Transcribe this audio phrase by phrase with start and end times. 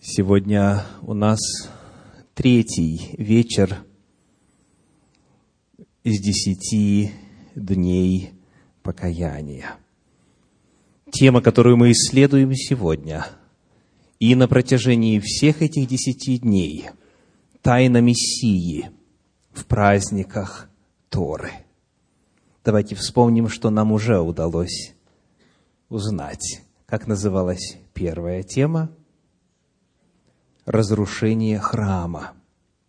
[0.00, 1.40] Сегодня у нас
[2.34, 3.78] третий вечер
[6.04, 7.10] из десяти
[7.56, 8.30] дней
[8.84, 9.74] покаяния.
[11.10, 13.26] Тема, которую мы исследуем сегодня,
[14.20, 16.90] и на протяжении всех этих десяти дней–
[17.62, 18.92] тайна Мессии
[19.52, 20.70] в праздниках
[21.08, 21.50] Торы.
[22.64, 24.94] Давайте вспомним, что нам уже удалось
[25.88, 26.62] узнать.
[26.86, 28.92] Как называлась первая тема–
[30.68, 32.32] разрушение храма.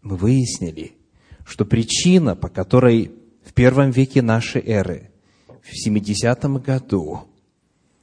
[0.01, 0.97] Мы выяснили,
[1.45, 3.11] что причина, по которой
[3.43, 5.11] в первом веке нашей эры,
[5.61, 7.21] в 70 году,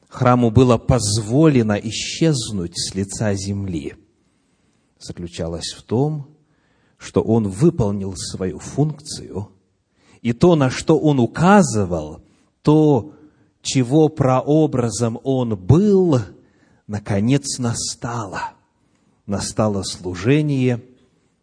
[0.08, 3.94] храму было позволено исчезнуть с лица земли,
[4.98, 6.28] заключалась в том,
[6.96, 9.50] что он выполнил свою функцию,
[10.22, 12.22] и то, на что он указывал,
[12.62, 13.12] то,
[13.60, 16.20] чего прообразом он был,
[16.86, 18.52] наконец настало–
[19.26, 20.82] настало служение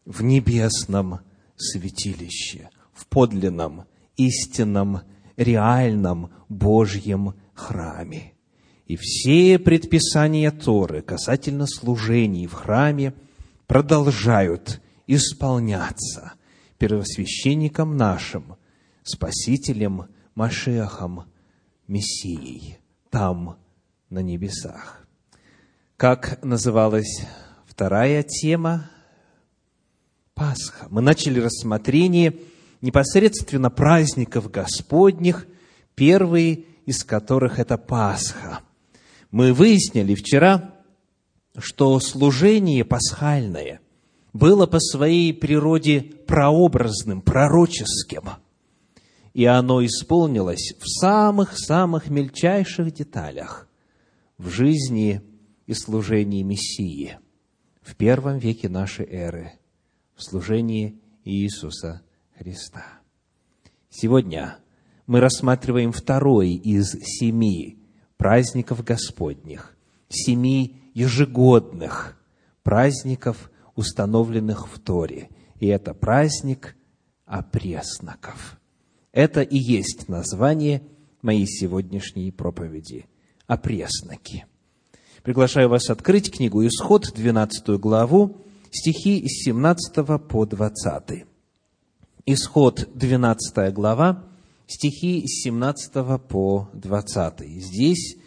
[0.06, 1.20] в небесном
[1.56, 3.86] святилище, в подлинном,
[4.18, 5.02] истинном,
[5.38, 8.34] реальном Божьем храме.
[8.86, 13.14] И все предписания Торы касательно служений в храме
[13.68, 16.34] продолжают исполняться
[16.78, 18.58] первосвященником нашим,
[19.04, 21.26] Спасителем Машехом,
[21.88, 22.78] Мессией,
[23.10, 23.58] там,
[24.10, 25.06] на небесах.
[25.98, 27.26] Как называлась
[27.74, 28.92] Вторая тема–
[30.36, 30.86] Пасха.
[30.92, 32.38] Мы начали рассмотрение
[32.82, 35.48] непосредственно праздников Господних,
[35.96, 38.60] первый из которых– это Пасха.
[39.32, 40.76] Мы выяснили вчера,
[41.58, 43.80] что служение пасхальное
[44.34, 48.34] было по своей природе прообразным, пророческим,
[49.34, 53.68] и оно исполнилось в самых-самых мельчайших деталях
[54.38, 55.24] в жизни
[55.66, 57.18] и служении Мессии–
[57.84, 59.52] в первом веке нашей эры
[60.16, 62.02] в служении Иисуса
[62.38, 62.86] Христа.
[63.90, 64.58] Сегодня
[65.06, 67.78] мы рассматриваем второй из семи
[68.18, 69.78] праздников Господних,
[70.10, 72.18] семи ежегодных
[72.64, 75.30] праздников, установленных в Торе.
[75.60, 76.76] И это праздник
[77.26, 78.60] опресноков.
[79.12, 80.84] Это и есть название
[81.22, 83.06] моей сегодняшней проповеди–
[83.48, 84.46] опресноки–
[85.24, 88.36] Приглашаю вас открыть книгу «Исход», 12 главу,
[88.72, 91.26] стихи с 17 по 20.
[92.26, 94.26] Исход, 12 глава,
[94.68, 97.40] стихи с 17 по 20.
[97.62, 98.18] Здесь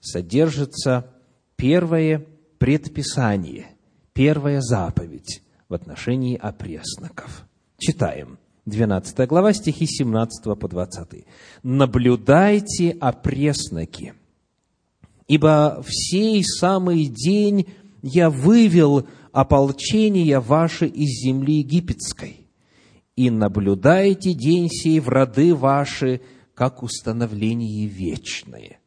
[0.00, 1.10] содержится
[1.56, 2.24] первое
[2.58, 3.66] предписание,
[4.14, 7.44] первая заповедь в отношении опресноков.
[7.76, 8.38] Читаем.
[8.64, 11.26] 12 глава, стихи 17 по 20.
[11.62, 14.14] «Наблюдайте опресноки,
[15.28, 17.66] ибо в сей самый день
[18.02, 22.48] я вывел ополчение ваше из земли египетской,
[23.16, 26.20] и наблюдайте день сей в роды ваши,
[26.54, 28.78] как установление вечное.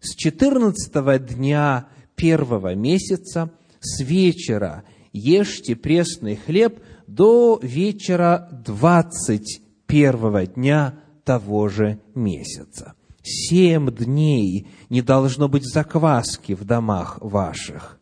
[0.00, 3.50] С четырнадцатого дня первого месяца,
[3.80, 14.66] с вечера ешьте пресный хлеб до вечера двадцать первого дня того же месяца семь дней
[14.88, 17.98] не должно быть закваски в домах ваших.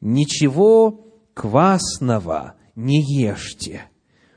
[0.00, 3.82] Ничего квасного не ешьте.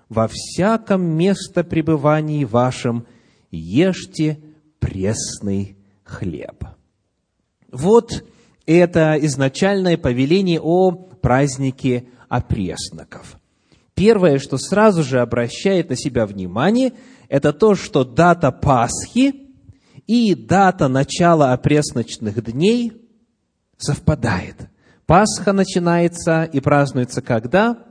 [0.09, 3.07] Во всяком место пребывании вашем
[3.49, 4.39] ешьте
[4.79, 6.65] пресный хлеб.
[7.71, 8.23] Вот
[8.65, 13.39] это изначальное повеление о празднике опресноков.
[13.95, 16.93] Первое, что сразу же обращает на себя внимание,
[17.29, 19.39] это то, что дата Пасхи–
[20.07, 22.93] и дата начала опресночных дней
[23.77, 24.69] совпадает.
[25.05, 27.85] Пасха начинается и празднуется когда?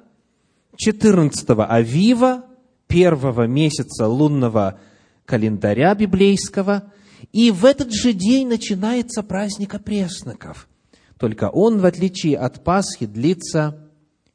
[0.76, 2.44] 14 Авива,
[2.86, 4.80] первого месяца лунного
[5.24, 6.92] календаря библейского,
[7.32, 10.68] и в этот же день начинается праздник опресноков.
[11.18, 13.88] Только он, в отличие от Пасхи, длится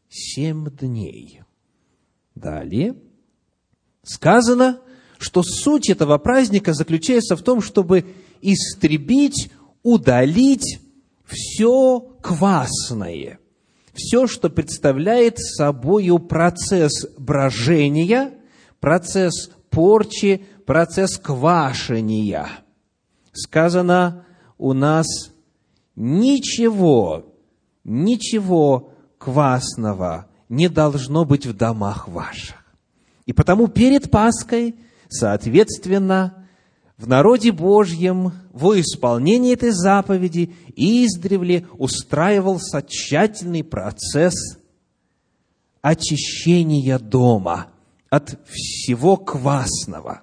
[0.09, 1.41] семь дней.
[2.33, 2.95] Далее
[4.03, 4.79] сказано,
[5.19, 8.05] что суть этого праздника заключается в том, чтобы
[8.41, 9.51] истребить,
[9.83, 10.79] удалить
[11.25, 13.39] все квасное,
[13.93, 18.33] все, что представляет собою процесс брожения,
[18.79, 22.47] процесс порчи, процесс квашения.
[23.33, 24.25] Сказано
[24.57, 25.31] у нас
[25.95, 27.33] ничего,
[27.83, 32.55] ничего квасного не должно быть в домах ваших.
[33.25, 34.75] И потому перед Пасхой–
[35.09, 36.47] Соответственно,
[36.97, 44.57] в народе Божьем во исполнении этой заповеди издревле устраивался тщательный процесс
[45.81, 47.67] очищения дома
[48.09, 50.21] от всего квасного.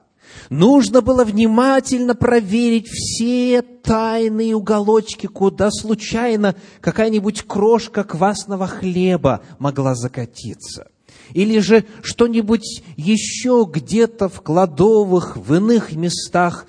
[0.50, 10.88] Нужно было внимательно проверить все тайные уголочки, куда случайно какая-нибудь крошка квасного хлеба могла закатиться
[11.32, 16.67] или же что-нибудь еще где-то в кладовых, в иных местах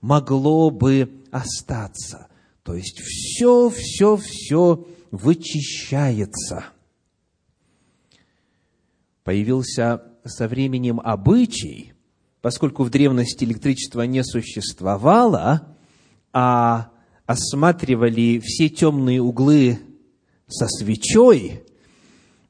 [0.00, 2.28] могло бы остаться.
[2.62, 6.66] То есть все, все, все вычищается.
[9.24, 11.92] Появился со временем обычай,
[12.40, 15.76] поскольку в древности электричества не существовало,
[16.32, 16.90] а
[17.26, 19.78] осматривали все темные углы
[20.46, 21.62] со свечой,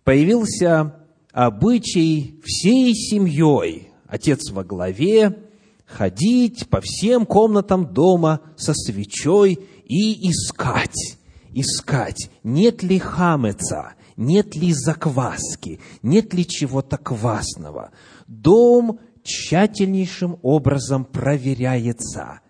[0.04, 0.97] появился
[1.38, 5.38] обычай всей семьей, отец во главе,
[5.86, 11.16] ходить по всем комнатам дома со свечой и искать,
[11.52, 17.92] искать, нет ли хамеца, нет ли закваски, нет ли чего-то квасного.
[18.26, 22.40] Дом тщательнейшим образом проверяется.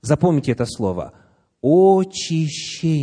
[0.00, 1.12] Запомните это слово.
[1.60, 2.96] Очищение.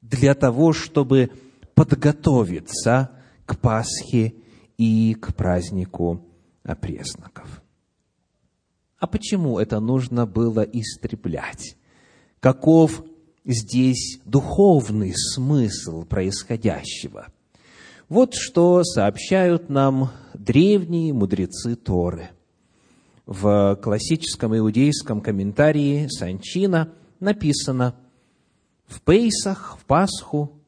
[0.00, 1.30] Для того, чтобы
[1.74, 3.10] подготовиться
[3.50, 4.34] к Пасхе
[4.78, 6.24] и к празднику
[6.62, 7.64] опресноков.
[8.96, 11.76] А почему это нужно было истреблять?
[12.38, 13.02] Каков
[13.44, 17.26] здесь духовный смысл происходящего?
[18.08, 22.30] Вот что сообщают нам древние мудрецы Торы.
[23.26, 27.96] В классическом иудейском комментарии Санчина написано
[28.86, 30.59] «В Пейсах, в Пасху,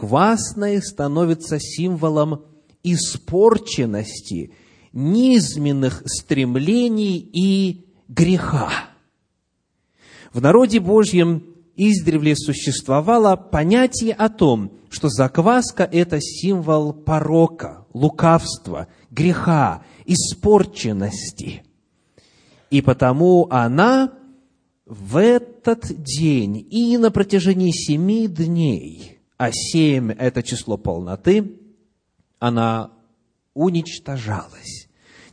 [0.00, 2.46] Квасное становится символом
[2.82, 4.54] испорченности,
[4.94, 8.70] низменных стремлений и греха.
[10.32, 11.44] В народе Божьем
[11.76, 21.62] издревле существовало понятие о том, что закваска– это символ порока, лукавства, греха, испорченности.
[22.70, 24.14] И потому она
[24.86, 31.58] в этот день и на протяжении семи дней а семь– это число полноты,
[32.38, 32.90] она
[33.54, 34.86] уничтожалась.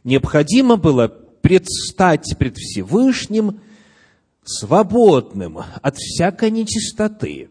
[0.06, 3.59] Необходимо было предстать пред Всевышним
[4.45, 7.50] свободным от всякой нечистоты,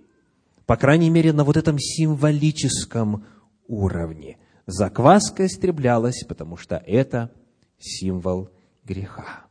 [0.64, 3.26] по крайней мере, на вот этом символическом
[3.68, 4.38] уровне.
[4.64, 7.32] Закваска истреблялась, потому что это
[7.78, 8.48] символ
[8.82, 9.44] греха.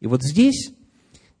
[0.00, 0.72] И вот здесь,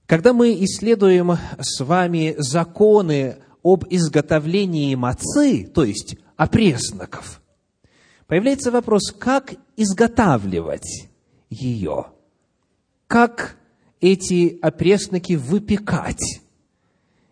[0.06, 7.40] когда мы исследуем с вами законы об изготовлении мацы, то есть опресноков,
[8.26, 11.10] появляется вопрос, как изготавливать
[11.50, 12.06] ее?
[13.06, 13.56] Как
[14.00, 16.40] эти опресноки выпекать?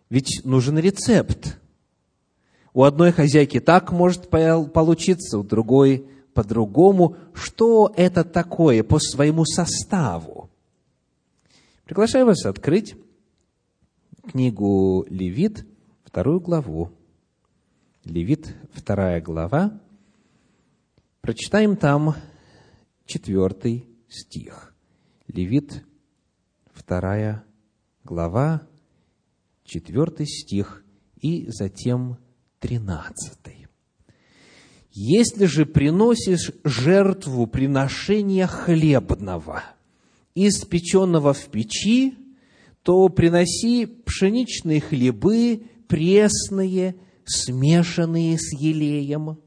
[0.09, 1.57] Ведь нужен рецепт.
[2.73, 7.17] У одной хозяйки так может получиться, у другой по-другому.
[7.33, 10.49] Что это такое по своему составу?
[11.85, 12.95] Приглашаю вас открыть
[14.29, 15.65] книгу Левит,
[16.11, 16.91] вторую главу,
[18.03, 19.79] Левит, вторая глава,
[21.21, 22.15] прочитаем там
[23.05, 24.75] четвертый стих.
[25.29, 25.85] Левит,
[26.73, 27.45] вторая
[28.03, 28.67] глава,
[29.63, 30.83] четвертый стих
[31.21, 32.17] и затем
[32.59, 33.67] тринадцатый.
[34.91, 39.63] Если же приносишь жертву приношения хлебного,
[40.35, 42.15] испеченного в печи,
[42.83, 46.95] то приноси пшеничные хлебы пресные,
[47.25, 49.37] смешанные с елеем,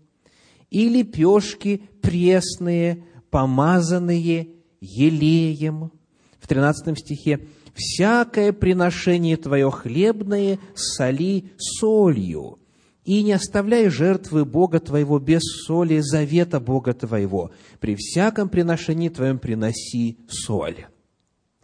[0.68, 5.90] и лепешки пресные, помазанные елеем.
[6.38, 12.58] В 13 стихе «Всякое приношение твое хлебное соли солью,
[13.06, 17.52] и не оставляй жертвы Бога твоего без соли завета Бога твоего.
[17.80, 20.84] При всяком приношении твоем приноси соль».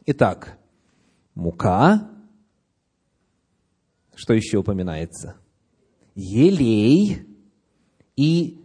[0.07, 0.59] Итак,
[1.35, 2.09] мука,
[4.21, 5.37] что еще упоминается?
[6.15, 7.27] Елей
[8.17, 8.61] и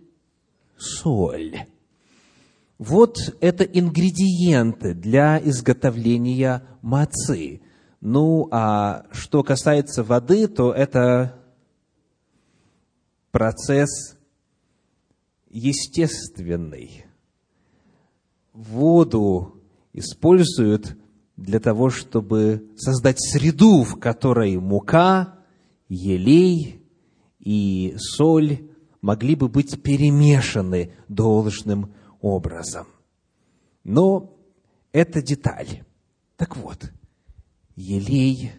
[0.77, 1.67] соль.
[2.77, 7.61] Вот это ингредиенты для изготовления мацы.
[8.01, 11.41] Ну, а что касается воды, то это
[13.31, 14.17] процесс
[15.49, 17.05] естественный.
[18.51, 20.97] Воду используют
[21.37, 25.34] для того, чтобы создать среду, в которой мука
[25.95, 26.83] елей
[27.39, 28.69] и соль
[29.01, 32.87] могли бы быть перемешаны должным образом.
[33.83, 34.37] Но
[34.91, 35.83] это деталь.
[36.37, 36.91] Так вот,
[37.75, 38.51] елей,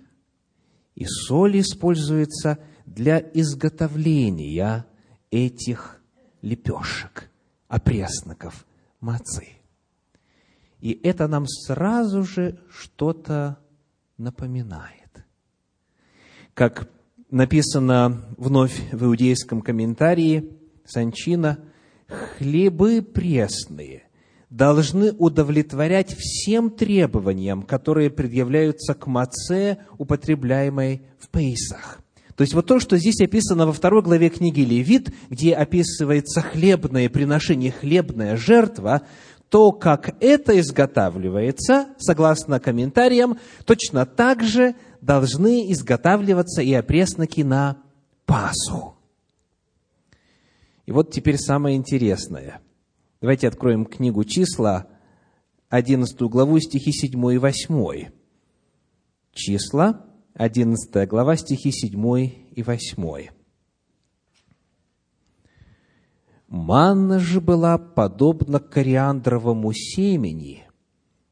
[0.95, 4.87] и соль используется для изготовления
[5.31, 6.01] этих
[6.41, 7.31] лепешек,
[7.69, 8.67] опресноков,
[9.01, 9.49] мацы.
[10.81, 13.59] И это нам сразу же что-то
[14.17, 15.27] напоминает.
[16.55, 16.89] Как
[17.31, 20.51] написано вновь в иудейском комментарии
[20.85, 21.59] Санчина,
[22.39, 24.05] хлебы пресные
[24.51, 32.01] должны удовлетворять всем требованиям, которые предъявляются к маце, употребляемой в Пейсах.
[32.37, 37.09] То есть вот то, что здесь описано во второй главе книги Левит, где описывается хлебное
[37.09, 39.03] приношение, хлебная жертва,
[39.49, 47.83] то, как это изготавливается, согласно комментариям, точно так же должны изготавливаться и опресноки на
[48.25, 48.97] Пасху.
[50.87, 52.61] И вот теперь самое интересное.
[53.21, 54.87] Давайте откроем книгу числа,
[55.69, 58.11] 11 главу, стихи 7 и 8.
[59.33, 63.31] Числа, 11 глава, стихи 7 и 8.
[66.49, 70.65] Манна же была подобна кориандровому семени,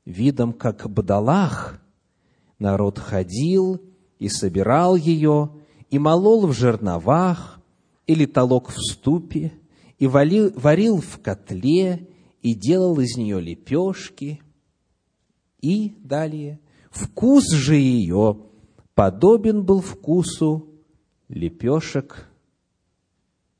[0.04, 1.83] видом как бадалах.
[2.58, 3.80] Народ ходил
[4.18, 5.50] и собирал ее,
[5.90, 7.60] и молол в жерновах,
[8.06, 9.52] или толок в ступе,
[9.98, 12.08] и варил, варил в котле,
[12.42, 14.42] и делал из нее лепешки.
[15.60, 18.38] И далее, вкус же ее
[18.94, 20.68] подобен был вкусу
[21.28, 22.28] лепешек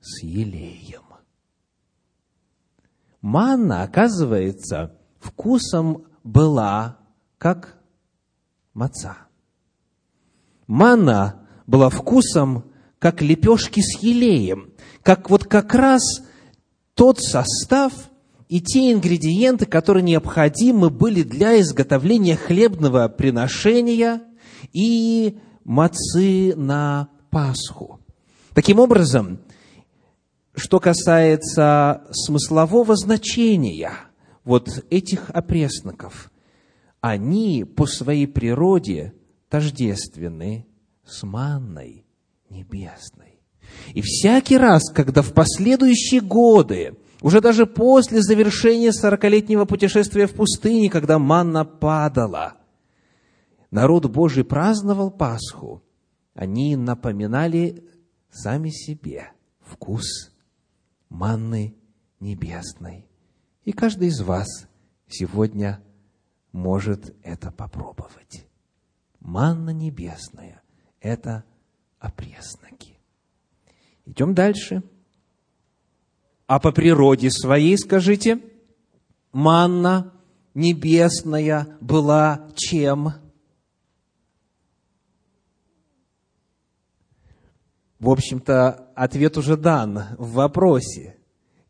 [0.01, 1.05] с елеем
[3.25, 6.99] манна, оказывается, вкусом была
[7.39, 7.83] как
[8.75, 9.17] маца.
[10.67, 12.65] Манна была вкусом
[12.99, 16.03] как лепешки с елеем, как вот как раз
[16.95, 17.93] тот состав
[18.49, 24.23] и те ингредиенты, которые необходимы были для изготовления хлебного приношения
[24.73, 28.01] и мацы на Пасху.
[28.55, 29.41] Таким образом,
[30.55, 33.93] что касается смыслового значения
[34.45, 36.31] вот этих опресноков,
[37.05, 39.13] они по своей природе
[39.51, 40.67] тождественны
[41.05, 42.07] с манной
[42.49, 43.43] небесной.
[43.93, 50.89] И всякий раз, когда в последующие годы, уже даже после завершения сорокалетнего путешествия в пустыне,
[50.89, 52.55] когда манна падала,
[53.71, 55.83] народ Божий праздновал Пасху,
[56.33, 57.85] они напоминали
[58.31, 59.31] сами себе
[59.61, 60.33] вкус
[61.11, 61.75] манны
[62.19, 63.07] небесной.
[63.67, 64.49] И каждый из вас
[65.07, 65.83] сегодня
[66.55, 68.47] может это попробовать.
[69.19, 70.63] Манна небесная–
[71.01, 71.45] это
[71.99, 72.97] опресноки.
[74.07, 74.85] Идем дальше.
[76.47, 78.41] А по природе своей, скажите,
[79.33, 80.13] манна
[80.55, 83.15] небесная была чем?
[87.99, 91.17] В общем-то, ответ уже дан в вопросе.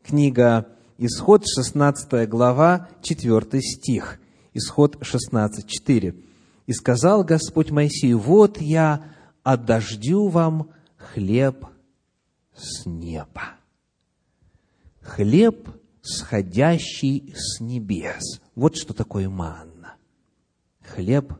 [0.03, 0.67] Книга
[0.99, 4.19] Исход, 16 глава, 4 стих.
[4.55, 6.15] Исход 16, 4.
[6.65, 11.67] «И сказал Господь Моисею, вот я отдождю вам хлеб
[12.55, 13.57] с неба».
[15.01, 15.69] Хлеб,
[16.01, 18.41] сходящий с небес.
[18.55, 19.97] Вот что такое манна.
[20.81, 21.33] Хлеб,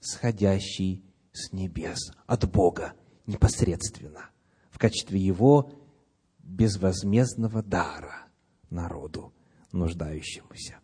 [0.00, 2.94] сходящий с небес, от Бога
[3.26, 4.32] непосредственно
[4.82, 5.72] качестве его
[6.40, 8.26] безвозмездного дара
[8.68, 9.32] народу,
[9.70, 10.80] нуждающемуся.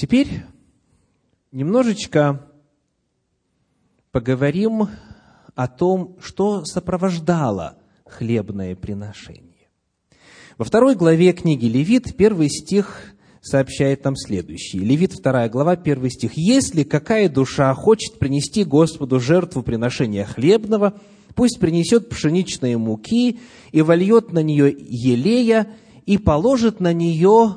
[0.00, 0.42] Теперь
[1.50, 2.46] немножечко
[4.12, 4.86] поговорим
[5.56, 9.66] о том, что сопровождало хлебное приношение.
[10.56, 14.84] Во второй главе книги Левит, первый стих сообщает нам следующее.
[14.84, 16.34] Левит, вторая глава, первый стих.
[16.36, 21.00] «Если какая душа хочет принести Господу жертву приношения хлебного,
[21.34, 23.40] пусть принесет пшеничные муки
[23.72, 25.66] и вольет на нее елея
[26.06, 27.56] и положит на нее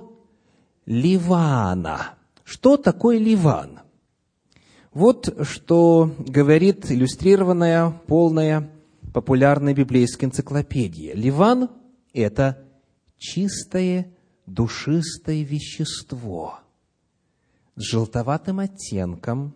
[0.87, 2.15] ливана.
[2.51, 3.79] Что такое ливан?
[4.91, 8.69] Вот что говорит иллюстрированная, полная,
[9.13, 11.15] популярная библейская энциклопедия.
[11.15, 11.69] Ливан–
[12.13, 12.61] это
[13.17, 14.13] чистое,
[14.47, 16.59] душистое вещество
[17.77, 19.55] с желтоватым оттенком,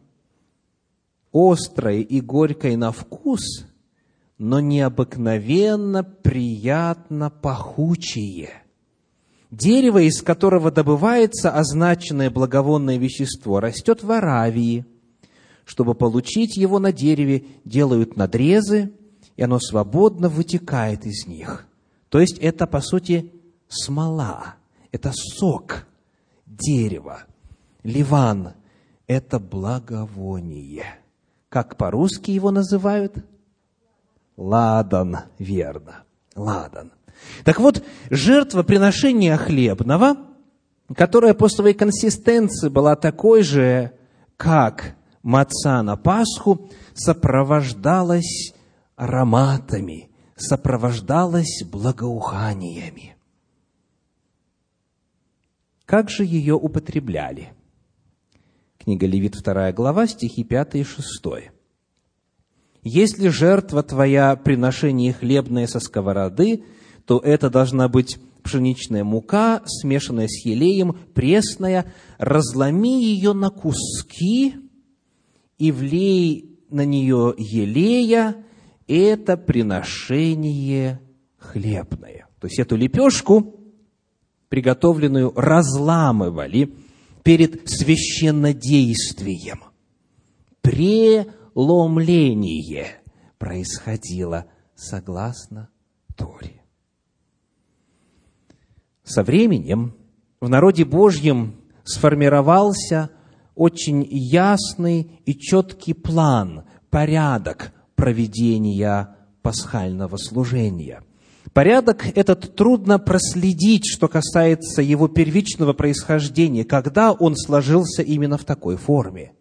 [1.34, 3.66] острое и горькое на вкус,
[4.38, 8.64] но необыкновенно приятно пахучее.
[9.56, 14.86] Дерево, из которого добывается означенное благовонное вещество, растет в Аравии.
[15.64, 18.92] Чтобы получить его на дереве, делают надрезы,
[19.38, 21.68] и оно свободно вытекает из них.
[22.10, 23.32] То есть это, по сути,
[23.70, 24.56] смола,
[24.92, 25.86] это сок
[26.46, 27.24] дерева.
[27.84, 28.56] Ливан–
[29.08, 30.86] это благовоние.
[31.48, 33.24] Как по-русски его называют?
[34.36, 36.04] Ладан, верно.
[36.36, 36.92] Ладан.
[37.43, 40.17] Так вот, жертва приношения хлебного,
[40.95, 43.91] которая по своей консистенции была такой же,
[44.38, 48.53] как маца на Пасху, сопровождалась
[48.95, 53.15] ароматами, сопровождалась благоуханиями.
[55.86, 57.53] Как же ее употребляли?
[58.79, 61.25] Книга Левит, 2 глава, стихи 5 и 6.
[62.84, 66.63] «Если жертва твоя приношение хлебное со сковороды,
[67.06, 74.56] то это должна быть пшеничная мука, смешанная с елеем, пресная, разломи ее на куски
[75.58, 78.36] и влей на нее елея,
[78.88, 81.02] это приношение
[81.38, 82.28] хлебное.
[82.40, 83.60] То есть эту лепешку,
[84.50, 86.76] приготовленную, разламывали
[87.24, 89.64] перед священнодействием.
[90.62, 93.02] Преломление
[93.40, 94.46] происходило
[94.76, 95.70] согласно
[96.16, 96.55] Торе.
[99.06, 99.94] Со временем
[100.42, 103.12] в народе Божьем сформировался
[103.54, 111.04] очень ясный и четкий план, порядок проведения пасхального служения.
[111.54, 118.76] Порядок этот трудно проследить, что касается его первичного происхождения, когда он сложился именно в такой
[118.76, 119.34] форме.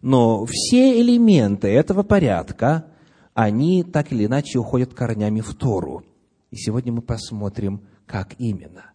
[0.00, 2.86] Но все элементы этого порядка,
[3.34, 6.02] они так или иначе уходят корнями в Тору.
[6.50, 8.91] И сегодня мы посмотрим, как именно.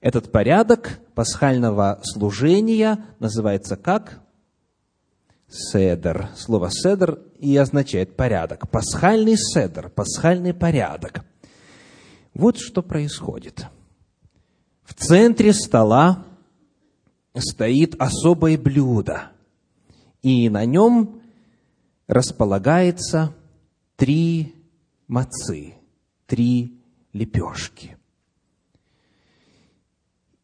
[0.00, 4.20] Этот порядок пасхального служения называется как?
[5.48, 6.28] Седер.
[6.36, 8.68] Слово седер и означает порядок.
[8.70, 11.24] Пасхальный седер, пасхальный порядок.
[12.34, 13.66] Вот что происходит.
[14.84, 16.24] В центре стола
[17.34, 19.30] стоит особое блюдо,
[20.22, 21.22] и на нем
[22.06, 23.34] располагается
[23.96, 24.54] три
[25.08, 25.74] мацы,
[26.26, 26.80] три
[27.12, 27.96] лепешки.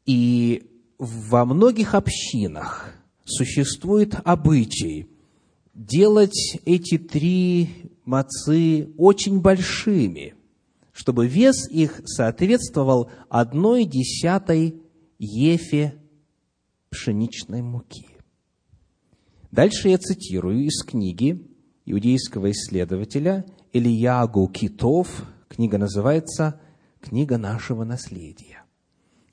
[0.06, 5.08] И во многих общинах существует обычай
[5.75, 10.34] делать эти три мацы очень большими,
[10.93, 14.82] чтобы вес их соответствовал одной десятой
[15.19, 15.95] ефе
[16.91, 18.06] пшеничной муки.
[19.50, 21.47] Дальше я цитирую из книги
[21.84, 25.25] иудейского исследователя Ильягу Китов.
[25.49, 26.60] Книга называется
[27.00, 28.61] «Книга нашего наследия».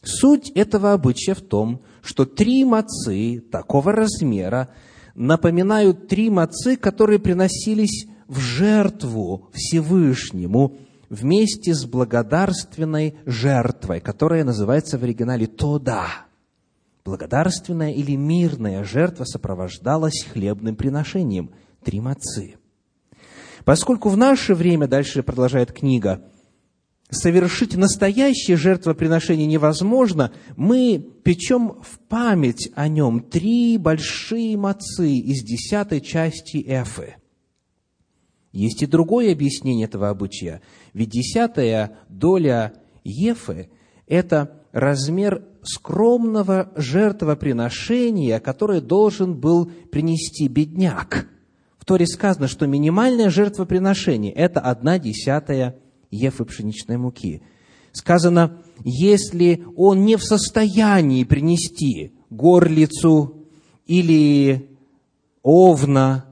[0.02, 4.70] Суть этого обычая в том, что три мацы такого размера
[5.16, 10.78] напоминают три мацы, которые приносились в жертву Всевышнему
[11.10, 16.08] вместе с благодарственной жертвой, которая называется в оригинале «тода».
[17.04, 21.52] Благодарственная или мирная жертва сопровождалась хлебным приношением–
[21.84, 22.56] три мацы.
[23.66, 26.29] Поскольку в наше время, дальше продолжает книга,
[27.10, 36.02] совершить настоящее жертвоприношение невозможно, мы печем в память о нем три большие мацы из десятой
[36.02, 37.16] части эфы.
[38.52, 40.62] Есть и другое объяснение этого обычая.
[40.94, 43.70] Ведь десятая доля ефы–
[44.08, 51.28] это размер скромного жертвоприношения, которое должен был принести бедняк.
[51.78, 55.76] В Торе сказано, что минимальное жертвоприношение– это одна десятая
[56.12, 57.42] ефы пшеничной муки.
[57.92, 63.46] Сказано, если он не в состоянии принести горлицу
[63.86, 64.70] или
[65.42, 66.26] овна,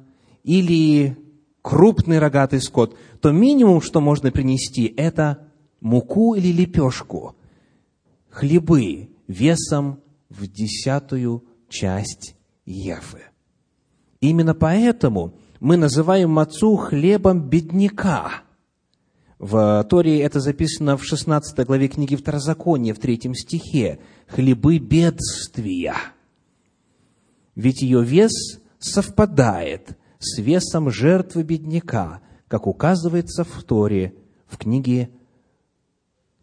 [0.43, 1.17] или
[1.61, 5.47] крупный рогатый скот, то минимум, что можно принести, это
[5.81, 7.35] муку или лепешку,
[8.29, 12.35] хлебы весом в десятую часть
[12.65, 13.23] ефы.
[14.21, 18.43] Именно поэтому мы называем мацу хлебом бедняка–
[19.39, 23.99] в Торе это записано в 16 главе книги Второзакония, в третьем стихе.
[24.27, 25.95] «Хлебы бедствия».
[27.55, 34.15] Ведь ее вес совпадает с весом жертвы бедняка, как указывается в Торе,
[34.47, 35.09] в книге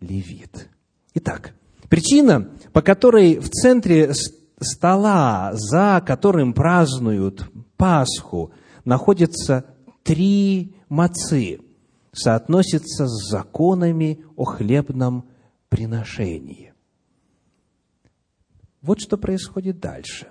[0.00, 0.68] Левит.
[1.14, 1.54] Итак,
[1.88, 4.12] причина, по которой в центре
[4.60, 8.52] стола, за которым празднуют Пасху,
[8.84, 9.64] находятся
[10.04, 11.58] три мацы–
[12.14, 15.28] соотносится с законами о хлебном
[15.68, 16.72] приношении.
[18.80, 20.30] Вот что происходит дальше.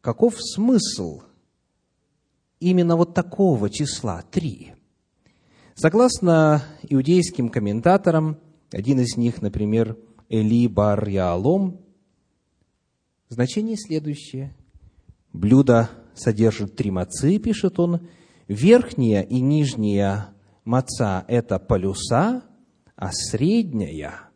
[0.00, 1.22] Каков смысл
[2.60, 4.74] именно вот такого числа три?
[5.74, 8.38] Согласно иудейским комментаторам,
[8.70, 9.96] один из них, например,
[10.28, 11.86] Эли бар Яалом,
[13.28, 14.54] Значение следующее.
[15.32, 18.08] Блюдо содержит три мацы, пишет он.
[18.48, 22.42] Верхняя и нижняя маца– это полюса,
[22.96, 24.30] а средняя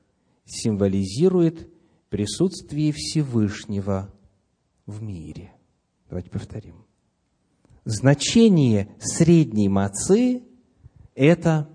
[0.45, 1.69] символизирует
[2.09, 4.13] присутствие Всевышнего
[4.87, 5.53] в мире.
[6.09, 6.85] Давайте повторим.
[7.85, 10.43] Значение средней мацы–
[11.15, 11.69] это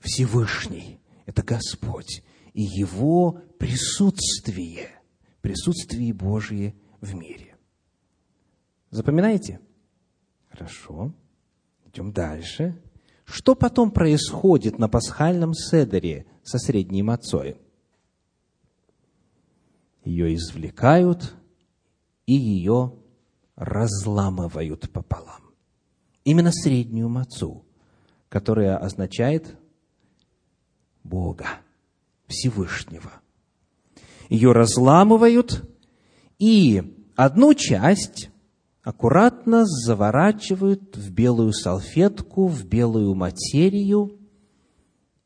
[0.00, 4.88] Всевышний, это Господь и Его присутствие,
[5.40, 7.49] присутствие Божие в мире.
[8.90, 9.60] Запоминаете?
[10.50, 11.12] Хорошо.
[11.86, 12.80] Идем дальше.
[13.24, 17.56] Что потом происходит на пасхальном седере со средней мацой?
[20.04, 21.34] Ее извлекают
[22.26, 22.94] и ее
[23.54, 25.52] разламывают пополам.
[26.24, 27.64] Именно среднюю мацу,
[28.28, 29.56] которая означает
[31.04, 31.46] Бога,
[32.26, 33.10] Всевышнего.
[34.28, 35.68] Ее разламывают,
[36.38, 38.30] и одну часть
[38.82, 44.18] аккуратно заворачивают в белую салфетку, в белую материю,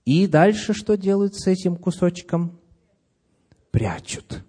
[0.05, 2.61] и дальше что делают с этим кусочком?
[3.71, 4.45] Прячут.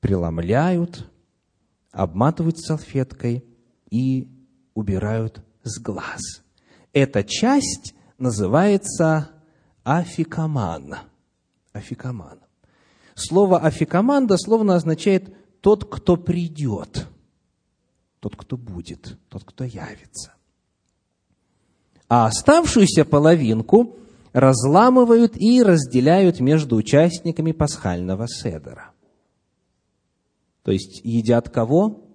[0.00, 1.10] Преломляют,
[1.90, 3.44] обматывают салфеткой
[3.90, 4.28] и
[4.74, 6.20] убирают с глаз.
[6.92, 9.30] Эта часть называется
[9.82, 10.96] афикаман.
[11.72, 12.40] Афикаман.
[13.14, 17.08] Слово афикаман дословно означает тот, кто придет,
[18.20, 20.34] тот, кто будет, тот, кто явится.
[22.06, 23.96] А оставшуюся половинку
[24.34, 28.90] разламывают и разделяют между участниками пасхального седера.
[30.64, 32.10] То есть едят кого?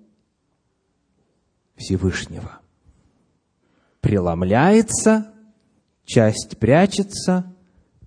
[1.75, 2.59] Всевышнего.
[3.99, 5.33] Преломляется
[6.05, 7.51] часть прячется,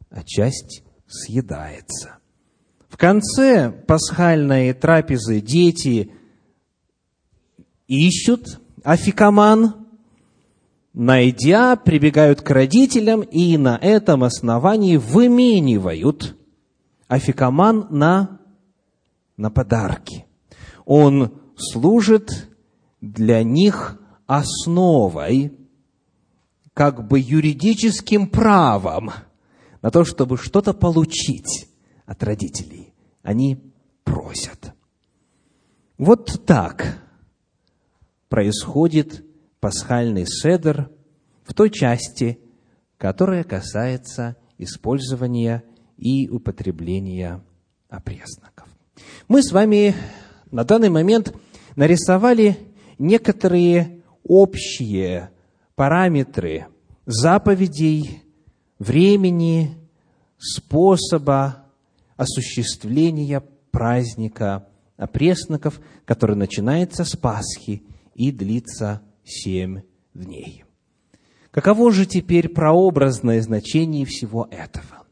[0.09, 2.22] а часть съедается.
[2.93, 6.13] В конце пасхальной трапезы дети
[7.89, 9.87] ищут афикаман,
[10.93, 16.37] найдя, прибегают к родителям и на этом основании выменивают
[17.09, 18.39] афикаман на,
[19.39, 20.27] на подарки.
[20.85, 22.51] Он служит
[23.01, 25.51] для них основой
[26.75, 29.13] как бы юридическим правом
[29.81, 31.72] на то, чтобы что-то получить
[32.07, 32.93] от родителей.
[33.23, 33.73] Они
[34.05, 34.75] просят.
[35.99, 36.99] Вот так
[38.29, 39.25] происходит
[39.61, 40.91] пасхальный седр
[41.45, 42.41] в той части,
[42.99, 45.65] которая касается использования
[45.97, 47.45] и употребления
[47.89, 48.69] опресноков.
[49.29, 49.95] Мы с вами
[50.51, 51.35] на данный момент
[51.77, 52.57] нарисовали
[52.99, 55.31] некоторые общие
[55.75, 56.67] параметры
[57.07, 58.23] заповедей,
[58.79, 59.77] времени,
[60.39, 61.62] способа
[62.23, 67.83] осуществления праздника опресноков, который начинается с Пасхи
[68.15, 69.83] и длится семь
[70.15, 70.65] дней.
[71.51, 75.07] Каково же теперь прообразное значение всего этого?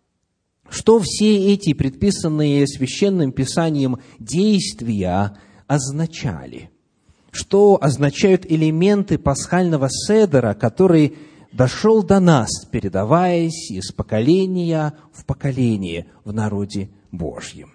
[0.68, 6.70] Что все эти предписанные священным писанием действия означали?
[7.30, 11.16] что означают элементы пасхального седера, который
[11.52, 17.72] дошел до нас, передаваясь из поколения в поколение в народе Божьем.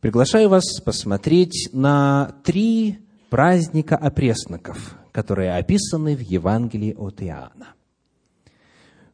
[0.00, 7.74] Приглашаю вас посмотреть на три праздника опресноков, которые описаны в Евангелии от Иоанна.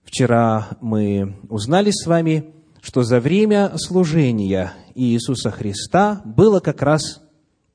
[0.04, 7.20] Вчера мы узнали с вами, что за время служения Иисуса Христа было как раз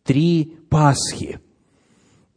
[0.04, 1.42] три Пасхи.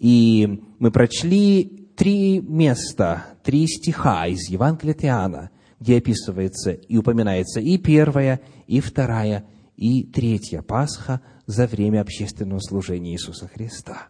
[0.00, 7.78] И мы прочли три места, три стиха из Евангелия Иоанна, где описывается и упоминается и
[7.78, 9.44] первая, и вторая,
[9.76, 14.08] и третья Пасха за время общественного служения Иисуса Христа.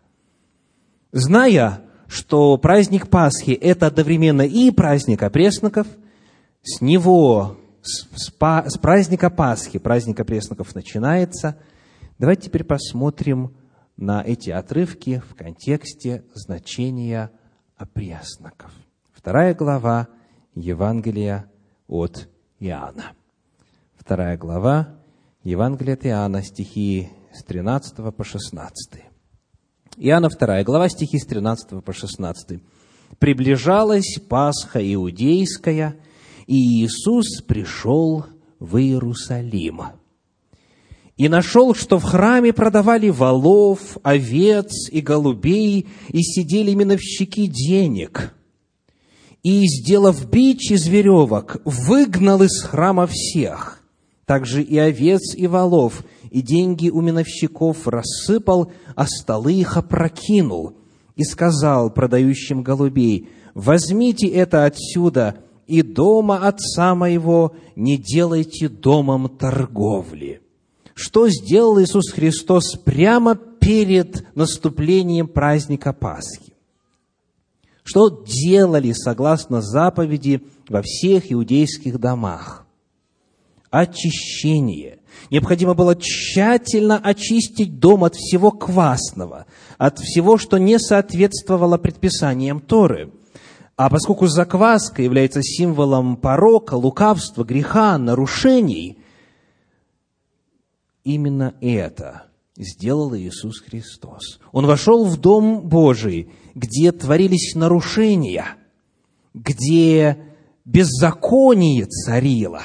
[1.12, 5.86] Зная, что праздник Пасхи– это одновременно и праздник опресноков,
[6.62, 11.58] с него, с, с праздника Пасхи, праздник опресноков начинается,
[12.18, 13.56] давайте теперь посмотрим
[13.96, 17.30] на эти отрывки в контексте значения
[17.76, 18.72] опресноков.
[19.12, 20.08] Вторая глава
[20.54, 21.50] Евангелия
[21.94, 22.28] от
[22.60, 23.12] Иоанна.
[23.96, 24.88] Вторая глава
[25.44, 29.04] Евангелия от Иоанна, стихи с 13 по 16.
[29.98, 32.60] Иоанна вторая глава, стихи с 13 по 16.
[33.18, 35.96] «Приближалась Пасха Иудейская,
[36.46, 38.26] и Иисус пришел
[38.58, 39.80] в Иерусалим»
[41.16, 48.34] и нашел, что в храме продавали волов, овец и голубей, и сидели миновщики денег.
[49.44, 53.82] И, сделав бич из веревок, выгнал из храма всех,
[54.24, 60.72] также и овец и волов, и деньги у миновщиков рассыпал, а столы их опрокинул,
[61.14, 70.40] и сказал продающим голубей, «Возьмите это отсюда, и дома отца моего не делайте домом торговли».
[70.94, 76.53] Что сделал Иисус Христос прямо перед наступлением праздника Пасхи?
[77.84, 82.66] Что делали согласно заповеди во всех иудейских домах?
[83.70, 85.00] Очищение.
[85.30, 93.12] Необходимо было тщательно очистить дом от всего квасного, от всего, что не соответствовало предписаниям Торы.
[93.76, 98.98] А поскольку закваска является символом порока, лукавства, греха, нарушений,
[101.02, 104.38] именно это сделал Иисус Христос.
[104.52, 108.56] Он вошел в Дом Божий, где творились нарушения,
[109.32, 110.18] где
[110.64, 112.62] беззаконие царило,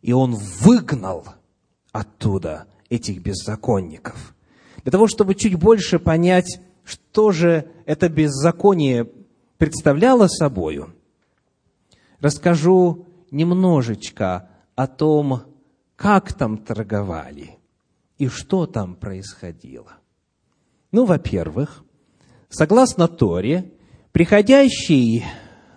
[0.00, 1.26] и Он выгнал
[1.92, 4.34] оттуда этих беззаконников.
[4.82, 9.08] Для того, чтобы чуть больше понять, что же это беззаконие
[9.56, 10.94] представляло собою,
[12.20, 15.42] расскажу немножечко о том,
[15.96, 17.58] как там торговали
[18.18, 19.92] и что там происходило.
[20.90, 21.84] Ну, во-первых,
[22.52, 23.72] согласно Торе,
[24.12, 25.24] приходящий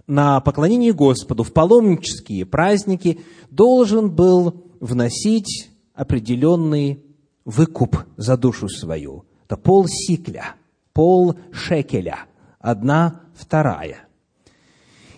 [0.05, 7.03] на поклонение Господу в паломнические праздники должен был вносить определенный
[7.45, 9.25] выкуп за душу свою.
[9.45, 10.55] Это пол сикля,
[10.93, 12.25] пол шекеля,
[12.59, 14.07] одна вторая.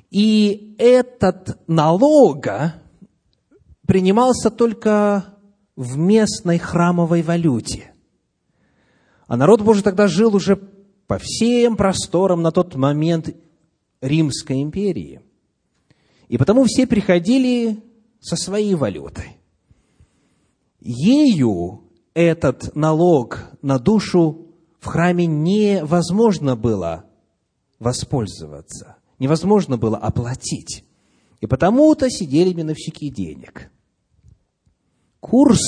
[0.09, 2.75] И этот налога
[3.85, 5.25] принимался только
[5.75, 7.93] в местной храмовой валюте.
[9.27, 10.55] А народ Божий тогда жил уже
[11.07, 13.35] по всем просторам на тот момент
[14.01, 15.21] Римской империи.
[16.27, 17.83] И потому все приходили
[18.19, 19.37] со своей валютой.
[20.81, 24.47] Ею этот налог на душу
[24.79, 27.05] в храме невозможно было
[27.79, 30.83] воспользоваться, невозможно было оплатить.
[31.39, 33.71] И потому-то сидели миновщики денег.
[35.19, 35.61] Курс,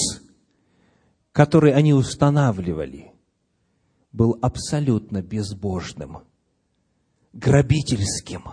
[1.31, 3.13] который они устанавливали,
[4.11, 6.19] был абсолютно безбожным,
[7.33, 8.43] грабительским.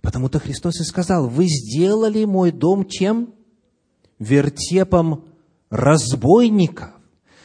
[0.00, 3.34] Потому-то Христос и сказал, вы сделали мой дом чем?
[4.18, 5.26] Вертепом
[5.70, 6.90] разбойников.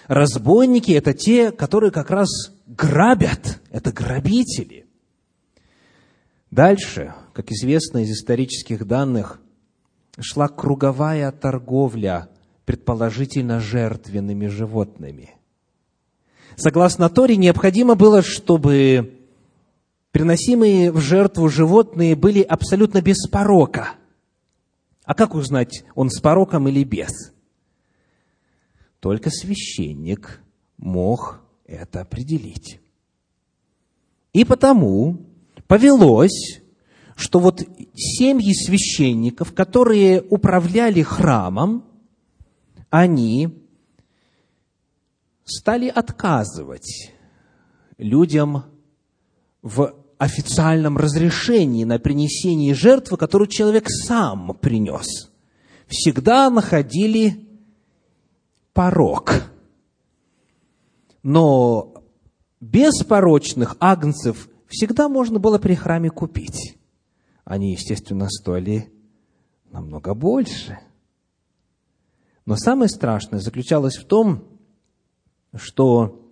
[0.08, 2.30] Разбойники– это те, которые как раз
[2.66, 4.86] грабят, это грабители.
[6.50, 9.42] Дальше, как известно из исторических данных,
[10.20, 12.30] шла круговая торговля,
[12.66, 15.37] предположительно жертвенными животными.
[16.58, 19.22] Согласно Торе, необходимо было, чтобы
[20.12, 23.91] приносимые в жертву животные были абсолютно без порока.
[25.04, 27.32] А как узнать, он с пороком или без?
[29.00, 30.41] Только священник
[30.78, 32.80] мог это определить.
[34.34, 35.28] И потому
[35.67, 36.63] повелось,
[37.15, 37.62] что вот
[37.93, 41.86] семьи священников, которые управляли храмом,
[42.89, 43.66] они
[45.48, 47.14] стали отказывать
[47.98, 48.66] людям
[49.62, 55.32] в официальном разрешении на принесение жертвы, которую человек сам принес.
[55.88, 57.48] Всегда находили
[58.74, 59.34] порог.
[61.24, 62.04] Но
[62.60, 66.78] беспорочных агнцев всегда можно было при храме купить.
[67.44, 68.92] Они, естественно, стоили
[69.72, 70.80] намного больше.
[72.46, 74.57] Но самое страшное заключалось в том,
[75.56, 76.28] что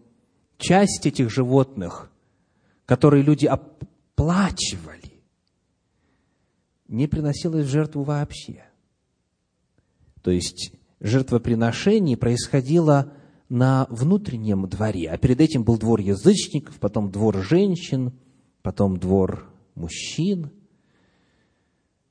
[0.58, 2.12] часть этих животных,
[2.86, 5.22] которые люди оплачивали,
[6.88, 8.66] не приносилась в жертву вообще.
[10.22, 13.14] То есть жертвоприношение происходило
[13.50, 18.14] на внутреннем дворе, а перед этим был двор язычников, потом двор женщин,
[18.62, 20.52] потом двор мужчин.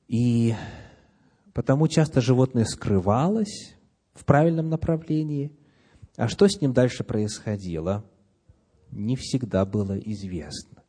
[0.07, 0.55] И
[1.53, 3.75] потому часто животное скрывалось
[4.13, 5.51] в правильном направлении,
[6.17, 8.05] а что с ним дальше происходило,
[8.91, 10.83] не всегда было известно.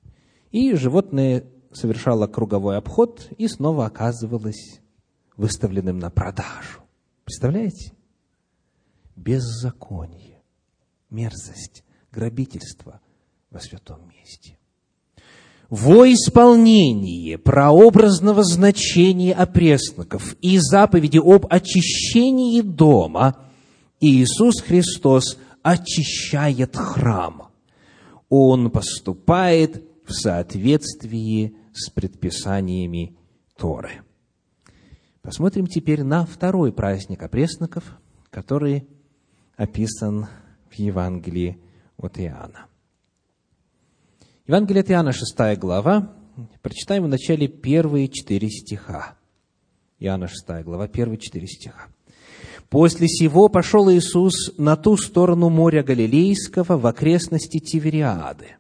[0.51, 4.81] И животное совершало круговой обход и снова оказывалось
[5.37, 6.81] выставленным на продажу.
[7.25, 7.93] Представляете?
[9.17, 10.43] Беззаконие,
[11.11, 13.01] мерзость, грабительство
[13.51, 14.59] во святом месте.
[15.69, 23.46] Во исполнение прообразного значения опресноков и заповеди об очищении дома
[24.01, 27.51] Иисус Христос очищает храм.
[28.29, 33.17] Он поступает в соответствии с предписаниями
[33.57, 34.03] Торы.
[35.23, 37.99] Посмотрим теперь на второй праздник опресноков,
[38.31, 38.87] который
[39.57, 40.27] описан
[40.71, 41.59] в Евангелии
[41.97, 42.67] от Иоанна.
[44.47, 46.13] Евангелие от Иоанна, 6 глава.
[46.63, 49.17] Прочитаем в начале первые четыре стиха.
[49.99, 51.89] Иоанна 6 глава, первые четыре стиха.
[52.69, 58.57] «После сего пошел Иисус на ту сторону моря Галилейского в окрестности Тивериады.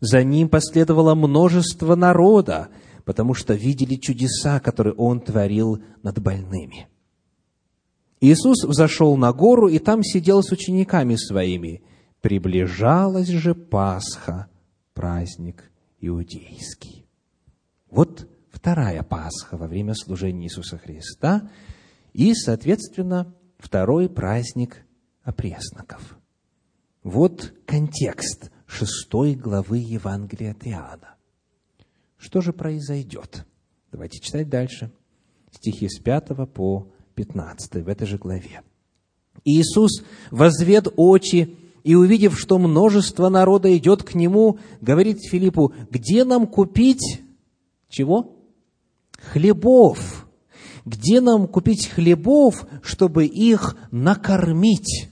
[0.00, 2.68] За ним последовало множество народа,
[3.04, 6.88] потому что видели чудеса, которые Он творил над больными.
[8.20, 11.82] Иисус взошел на гору и там сидел с учениками своими.
[12.20, 14.46] Приближалась же Пасха,
[14.94, 17.06] праздник иудейский.
[17.90, 21.50] Вот вторая Пасха во время служения Иисуса Христа
[22.12, 24.84] и, соответственно, второй праздник
[25.22, 26.18] опресноков.
[27.02, 31.14] Вот контекст шестой главы Евангелия от Иоанна.
[32.16, 33.46] Что же произойдет?
[33.90, 34.90] Давайте читать дальше.
[35.50, 38.62] Стихи с 5 по 15 в этой же главе.
[39.44, 46.46] Иисус возвед очи и, увидев, что множество народа идет к Нему, говорит Филиппу, где нам
[46.46, 47.22] купить
[47.88, 48.36] чего?
[49.18, 50.21] Хлебов.
[50.84, 55.10] Где нам купить хлебов, чтобы их накормить?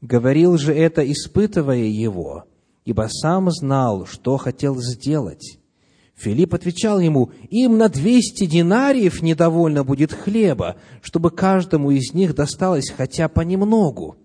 [0.00, 2.44] Говорил же это, испытывая его,
[2.84, 5.58] ибо сам знал, что хотел сделать.
[6.14, 12.90] Филипп отвечал ему, им на двести динариев недовольно будет хлеба, чтобы каждому из них досталось
[12.90, 14.16] хотя понемногу.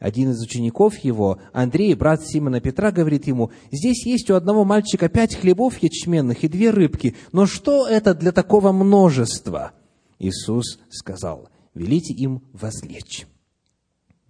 [0.00, 5.10] Один из учеников его, Андрей, брат Симона Петра, говорит ему, здесь есть у одного мальчика
[5.10, 9.72] пять хлебов ячменных и две рыбки, но что это для такого множества?
[10.18, 13.26] Иисус сказал, велите им возлечь.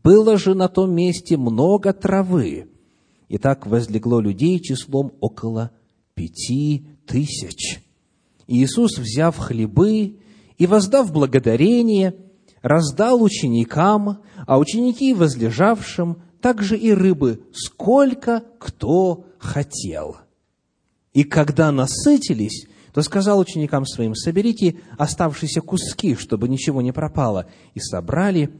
[0.02, 2.68] Было же на том месте много травы,
[3.28, 5.70] и так возлегло людей числом около
[6.14, 7.80] пяти тысяч.
[8.48, 10.18] Иисус, взяв хлебы
[10.58, 12.16] и воздав благодарение,
[12.62, 20.18] раздал ученикам, а ученики возлежавшим также и рыбы, сколько кто хотел.
[21.12, 27.46] И когда насытились, то сказал ученикам своим, соберите оставшиеся куски, чтобы ничего не пропало.
[27.74, 28.50] И собрали,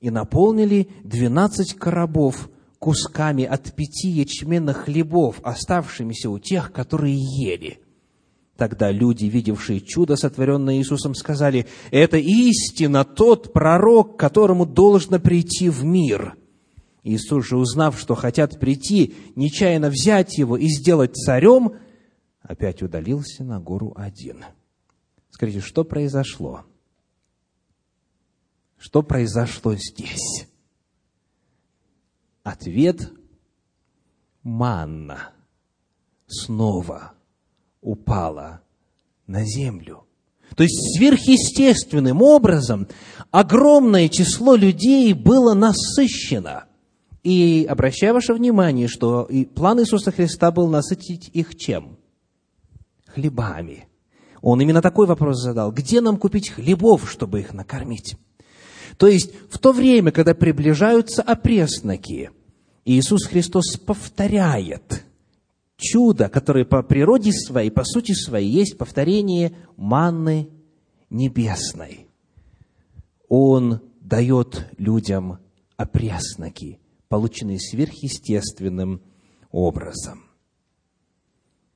[0.00, 7.79] и наполнили двенадцать коробов кусками от пяти ячменных хлебов, оставшимися у тех, которые ели.
[8.60, 15.82] Тогда люди, видевшие чудо, сотворенное Иисусом, сказали, это истина тот пророк, которому должно прийти в
[15.82, 16.36] мир.
[17.02, 21.78] Иисус же, узнав, что хотят прийти, нечаянно взять его и сделать царем,
[22.42, 24.44] опять удалился на гору один.
[25.30, 26.66] Скажите, что произошло?
[28.76, 30.46] Что произошло здесь?
[32.42, 33.10] Ответ–
[34.42, 35.32] манна
[36.26, 37.14] снова
[37.80, 38.60] упала
[39.26, 40.04] на землю.
[40.56, 42.88] То есть сверхъестественным образом
[43.30, 46.64] огромное число людей было насыщено.
[47.22, 51.98] И обращаю ваше внимание, что и план Иисуса Христа был насытить их чем?
[53.06, 53.88] Хлебами.
[54.40, 55.70] Он именно такой вопрос задал.
[55.70, 58.16] Где нам купить хлебов, чтобы их накормить?
[58.96, 62.30] То есть, в то время, когда приближаются опресноки,
[62.84, 65.04] Иисус Христос повторяет
[65.80, 70.50] чудо, которое по природе своей, по сути своей, есть повторение манны
[71.08, 72.06] небесной.
[73.28, 75.38] Он дает людям
[75.76, 79.02] опресноки, полученные сверхъестественным
[79.50, 80.24] образом.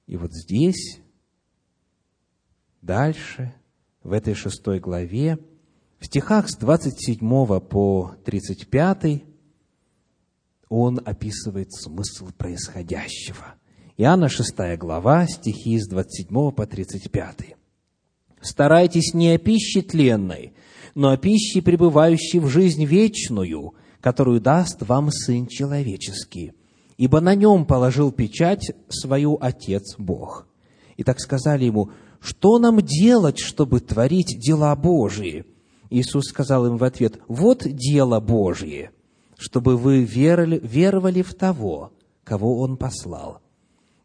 [0.07, 1.01] И вот здесь,
[2.83, 3.55] дальше,
[4.03, 5.38] в этой шестой главе,
[5.99, 7.19] в стихах с 27
[7.61, 9.25] по 35
[10.69, 13.55] он описывает смысл происходящего.
[13.97, 17.55] Иоанна 6 глава, стихи с 27 по 35.
[18.41, 20.53] «Старайтесь не о пище тленной,
[20.97, 26.55] но о пище, пребывающей в жизнь вечную, которую даст вам Сын Человеческий,
[26.97, 30.49] ибо на нем положил печать свою Отец Бог».
[30.97, 35.45] И так сказали ему, что нам делать, чтобы творить дела Божии?
[35.91, 38.90] Иисус сказал им в ответ, вот дело Божье,
[39.38, 41.92] чтобы вы веровали, веровали в того,
[42.25, 43.44] кого Он послал.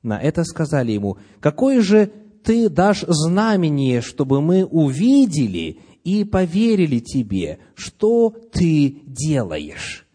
[0.02, 2.12] На это сказали ему, какое же
[2.44, 10.08] ты дашь знамение, чтобы мы увидели и поверили тебе, что ты делаешь?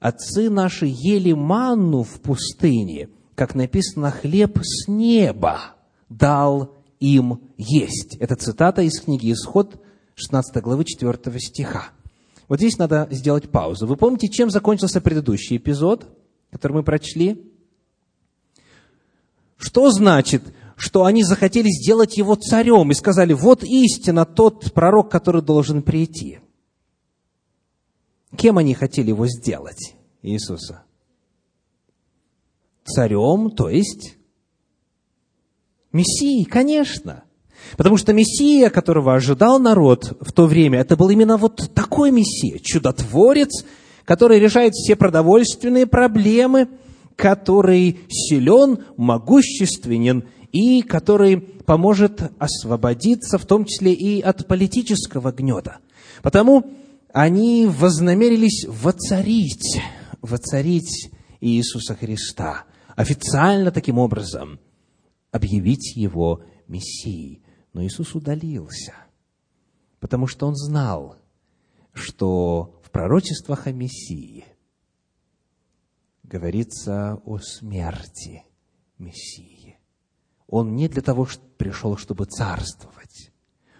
[0.00, 5.76] Отцы наши ели манну в пустыне, как написано, хлеб с неба
[6.08, 8.16] дал им есть.
[8.16, 9.80] Это цитата из книги «Исход»,
[10.14, 11.90] 16 главы 4 стиха.
[12.48, 13.86] Вот здесь надо сделать паузу.
[13.86, 16.08] Вы помните, чем закончился предыдущий эпизод,
[16.50, 17.52] который мы прочли?
[19.58, 20.42] Что значит,
[20.76, 26.38] что они захотели сделать его царем и сказали, вот истина, тот пророк, который должен прийти.
[28.36, 30.84] Кем они хотели его сделать, Иисуса?
[32.84, 34.16] Царем, то есть
[35.92, 37.24] Мессией, конечно.
[37.76, 42.60] Потому что Мессия, которого ожидал народ в то время, это был именно вот такой Мессия,
[42.62, 43.64] чудотворец,
[44.04, 46.68] который решает все продовольственные проблемы,
[47.18, 55.78] который силен, могущественен и который поможет освободиться, в том числе и от политического гнета.
[56.22, 56.70] Потому
[57.12, 59.82] они вознамерились воцарить,
[60.22, 61.10] воцарить
[61.40, 62.64] Иисуса Христа,
[62.94, 64.60] официально таким образом
[65.32, 67.42] объявить Его Мессией.
[67.72, 68.94] Но Иисус удалился,
[69.98, 71.16] потому что Он знал,
[71.92, 74.44] что в пророчествах о Мессии
[76.28, 78.44] говорится о смерти
[78.98, 79.78] Мессии.
[80.46, 83.30] Он не для того что пришел, чтобы царствовать.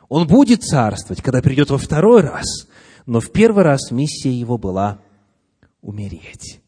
[0.08, 2.68] Он будет царствовать, когда придет во второй раз,
[3.06, 5.00] но в первый раз миссия его была
[5.82, 6.60] умереть.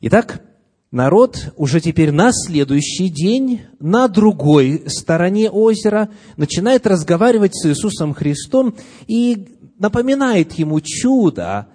[0.00, 0.42] Итак,
[0.90, 8.74] народ уже теперь на следующий день на другой стороне озера начинает разговаривать с Иисусом Христом
[9.06, 11.68] и напоминает ему чудо,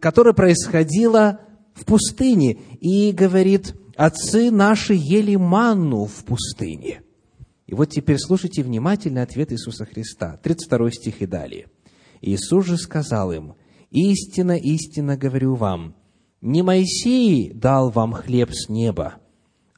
[0.00, 1.40] которое происходило
[1.82, 7.02] в пустыне, и говорит, отцы наши ели манну в пустыне.
[7.66, 11.66] И вот теперь слушайте внимательно ответ Иисуса Христа, 32 стих и далее.
[12.20, 13.54] Иисус же сказал им,
[13.90, 15.96] «Истинно, истинно говорю вам,
[16.40, 19.14] не Моисей дал вам хлеб с неба,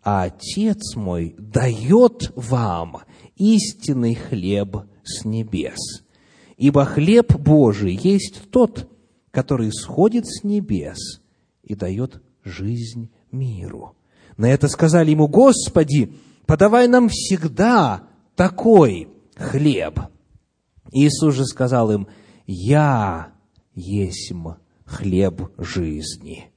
[0.02, 2.98] а Отец мой дает вам
[3.36, 6.04] истинный хлеб с небес.
[6.58, 8.90] Ибо хлеб Божий есть тот,
[9.30, 11.23] который сходит с небес
[11.64, 13.96] и дает жизнь миру.
[14.36, 16.12] На это сказали ему, Господи,
[16.46, 20.00] подавай нам всегда такой хлеб.
[20.92, 22.08] Иисус же сказал им,
[22.46, 23.32] Я
[23.74, 24.54] есмь
[24.84, 26.50] хлеб жизни.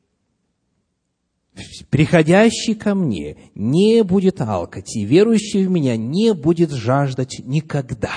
[1.90, 8.12] Приходящий ко мне не будет алкать, и верующий в меня не будет жаждать никогда.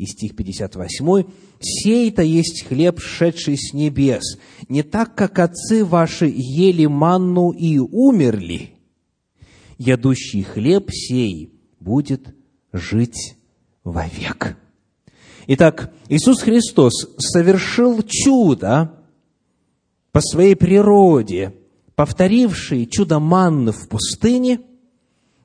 [0.00, 1.24] И стих 58.
[1.60, 4.38] «Сей-то есть хлеб, шедший с небес,
[4.70, 8.70] не так, как отцы ваши ели манну и умерли.
[9.76, 12.34] Ядущий хлеб сей будет
[12.72, 13.36] жить
[13.84, 14.56] вовек».
[15.48, 19.04] Итак, Иисус Христос совершил чудо
[20.12, 21.56] по своей природе,
[21.94, 24.60] повторивший чудо манны в пустыне,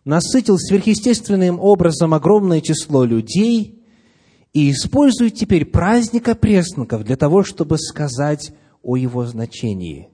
[0.06, 3.75] насытил сверхъестественным образом огромное число людей
[4.56, 10.08] и использует теперь праздник опресноков для того, чтобы сказать о его значении.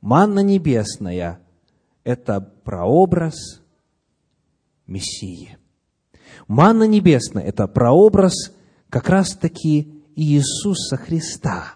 [0.00, 1.38] Манна небесная–
[2.04, 3.62] это прообраз
[4.88, 5.56] Мессии.
[6.48, 8.52] Манна небесная– это прообраз
[8.88, 11.74] как раз-таки Иисуса Христа,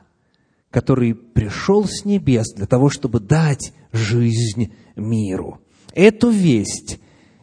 [0.70, 5.60] который пришел с небес для того, чтобы дать жизнь миру.
[5.94, 6.98] Эту весть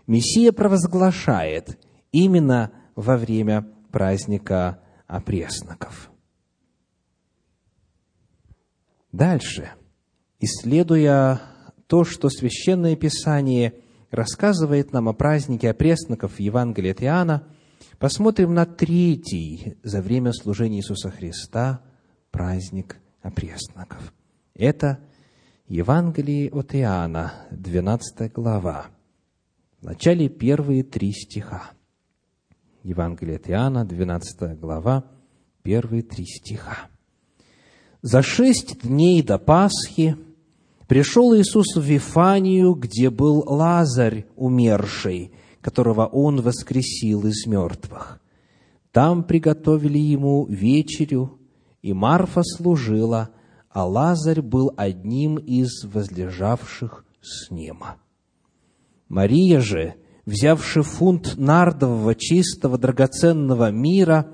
[0.08, 1.80] Мессия провозглашает
[2.12, 3.66] именно во время
[3.98, 6.12] праздника опресноков.
[9.12, 9.72] Дальше,
[10.40, 11.42] исследуя
[11.88, 13.74] то, что Священное Писание
[14.12, 17.48] рассказывает нам о празднике опресноков в Евангелии от Иоанна,
[17.98, 21.82] посмотрим на третий за время служения Иисуса Христа
[22.30, 24.14] праздник опресноков.
[24.54, 25.00] Это
[25.68, 28.92] Евангелие от Иоанна, 12 глава,
[29.82, 31.72] в начале первые три стиха.
[32.88, 35.04] Евангелие от Иоанна, 12 глава,
[35.62, 36.88] первые три стиха.
[38.02, 40.16] «За шесть дней до Пасхи
[40.88, 48.22] пришел Иисус в Вифанию, где был Лазарь умерший, которого Он воскресил из мертвых.
[48.94, 51.40] Там приготовили ему вечерю,
[51.82, 53.32] и Марфа служила,
[53.70, 57.84] а Лазарь был одним из возлежавших с ним.
[59.10, 59.96] Мария же,
[60.28, 64.28] взявши фунт нардового чистого драгоценного мира,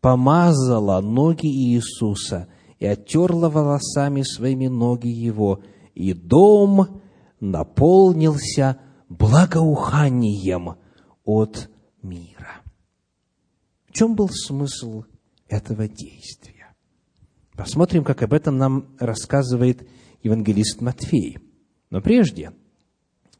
[0.00, 5.62] помазала ноги Иисуса и оттерла волосами своими ноги его,
[5.94, 7.00] и дом
[7.40, 8.78] наполнился
[9.08, 10.76] благоуханием
[11.24, 11.70] от
[12.02, 12.60] мира.
[13.88, 15.04] В чем был смысл
[15.48, 16.74] этого действия?
[17.56, 19.88] Посмотрим, как об этом нам рассказывает
[20.22, 21.38] евангелист Матфей.
[21.88, 22.52] Но прежде,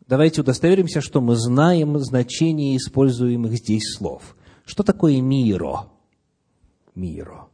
[0.07, 4.37] давайте удостоверимся, что мы знаем значение используемых здесь слов.
[4.65, 5.89] Что такое миро?
[6.95, 7.49] Миро.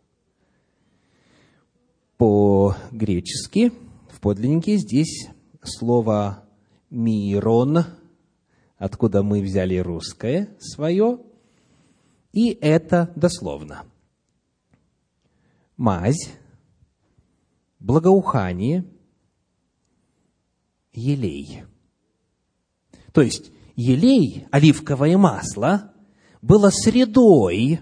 [2.16, 3.72] По-гречески,
[4.10, 5.28] в подлиннике, здесь
[5.62, 6.44] слово
[6.90, 7.84] «мирон»,
[8.76, 11.20] откуда мы взяли русское свое,
[12.32, 13.84] и это дословно.
[15.76, 16.32] Мазь,
[17.78, 18.84] благоухание,
[20.92, 21.64] елей.
[23.18, 25.90] То есть, елей, оливковое масло,
[26.40, 27.80] было средой,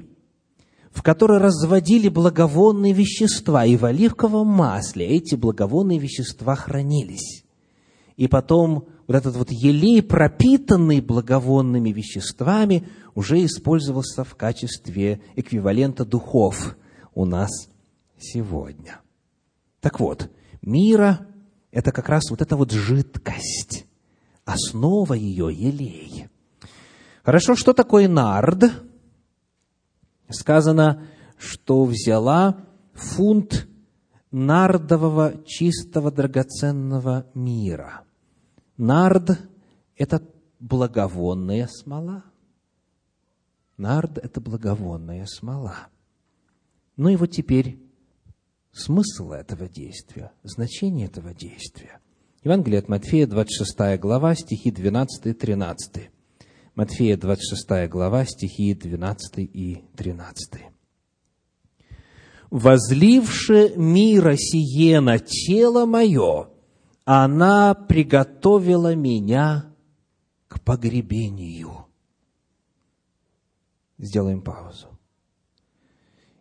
[0.91, 7.45] в которой разводили благовонные вещества, и в оливковом масле эти благовонные вещества хранились.
[8.17, 16.79] И потом вот этот вот елей, пропитанный благовонными веществами, уже использовался в качестве эквивалента духов
[17.15, 17.51] у нас
[18.19, 19.01] сегодня.
[19.83, 20.31] Так вот,
[20.63, 21.27] мира–
[21.73, 23.86] это как раз вот эта вот жидкость,
[24.47, 26.29] основа ее– елей.
[27.23, 28.65] Хорошо, что такое нард–
[30.31, 33.69] сказано, что взяла фунт
[34.31, 38.05] нардового чистого драгоценного мира.
[38.77, 39.39] Нард–
[39.97, 40.23] это
[40.61, 42.25] благовонная смола.
[43.77, 45.89] Нард– это благовонная смола.
[46.97, 47.79] Ну и вот теперь
[48.73, 52.01] смысл этого действия, значение этого действия.
[52.47, 56.11] Евангелие от Матфея, 26 глава, стихи 12 и 13.
[56.77, 60.67] Матфея, 26 глава, стихи 12 и 13.
[62.51, 66.51] «Возливши мира сие на тело мое,
[67.05, 69.75] она приготовила меня
[70.47, 71.87] к погребению».
[73.99, 74.96] Сделаем паузу.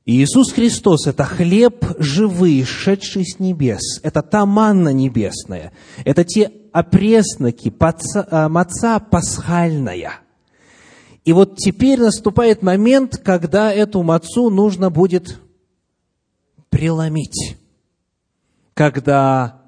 [0.05, 3.99] Иисус Христос– это хлеб живый, шедший с небес.
[4.03, 5.71] Это та манна небесная.
[6.03, 7.73] Это те опресноки,
[8.29, 10.19] а, маца пасхальная–
[11.25, 15.39] и вот теперь наступает момент, когда эту мацу нужно будет
[16.69, 17.57] преломить,
[18.75, 19.63] когда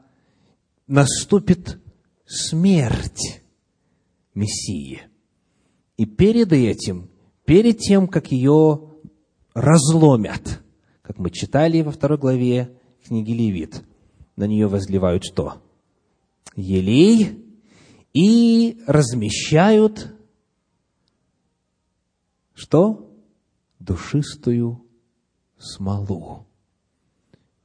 [0.86, 1.80] наступит
[2.28, 3.42] смерть
[4.36, 5.02] Мессии.
[5.98, 7.10] И перед этим,
[7.46, 8.87] перед тем, как ее
[9.58, 10.62] разломят,
[11.02, 13.84] как мы читали во второй главе книги Левит,
[14.36, 15.64] на нее возливают что?
[16.56, 17.44] Елей
[18.14, 20.14] и размещают
[22.54, 23.12] что?
[23.80, 24.86] Душистую
[25.58, 26.46] смолу.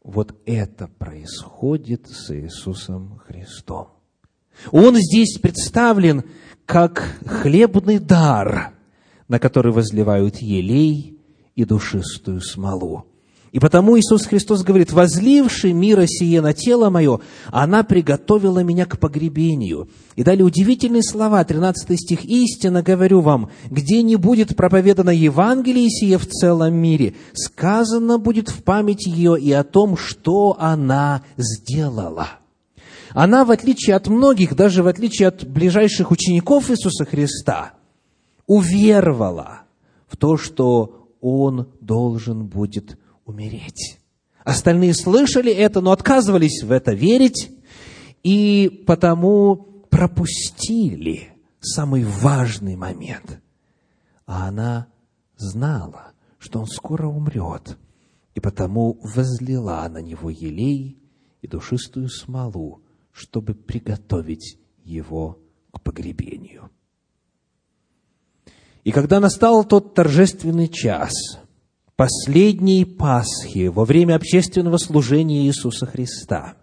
[0.03, 3.89] Вот это происходит с Иисусом Христом.
[4.71, 6.25] Он здесь представлен
[6.65, 8.73] как хлебный дар,
[9.29, 11.19] на который возливают елей
[11.55, 13.07] и душистую смолу.
[13.53, 18.99] И потому Иисус Христос говорит, возливший мира сие на тело мое, она приготовила меня к
[18.99, 19.91] погребению.
[20.17, 26.17] И далее удивительные слова, 13 стих, «Истинно говорю вам, где не будет проповедано Евангелие сие
[26.17, 32.29] в целом мире, сказано будет в память ее и о том, что она сделала».
[33.11, 37.75] Она, в отличие от многих, даже в отличие от ближайших учеников Иисуса Христа,
[38.47, 39.65] уверовала
[40.09, 44.01] в то, что Он должен будет умереть.
[44.45, 47.53] Остальные слышали это, но отказывались в это верить,
[48.25, 53.41] и потому пропустили самый важный момент.
[54.27, 54.89] А она
[55.37, 57.79] знала, что он скоро умрет,
[58.35, 61.01] и потому возлила на него елей
[61.41, 65.39] и душистую смолу, чтобы приготовить его
[65.71, 66.72] к погребению.
[68.85, 71.13] И когда настал тот торжественный час–
[71.97, 76.55] последней Пасхи, во время общественного служения Иисуса Христа,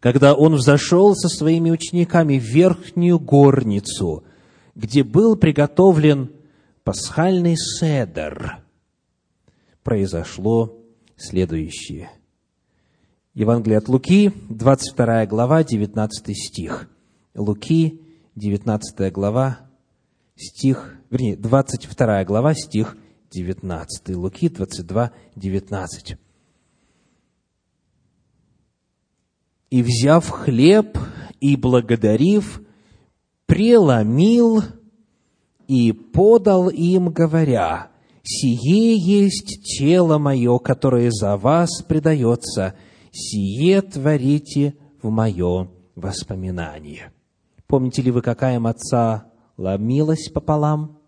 [0.00, 4.24] когда Он взошел со своими учениками в верхнюю горницу,
[4.74, 6.30] где был приготовлен
[6.84, 8.60] пасхальный седер,
[9.82, 10.78] произошло
[11.16, 12.10] следующее.
[13.34, 16.88] Евангелие от Луки, 22 глава, 19 стих.
[17.34, 18.00] Луки,
[18.36, 19.65] 19 глава,
[20.36, 22.96] стих, вернее, 22 глава, стих
[23.32, 24.16] 19.
[24.16, 26.16] Луки 22, 19.
[29.70, 30.96] «И, взяв хлеб
[31.40, 32.62] и благодарив,
[33.46, 34.62] преломил
[35.66, 37.90] и подал им, говоря,
[38.22, 42.74] «Сие есть тело мое, которое за вас предается,
[43.10, 47.12] сие творите в мое воспоминание».
[47.66, 50.98] Помните ли вы, какая маца ломилась пополам?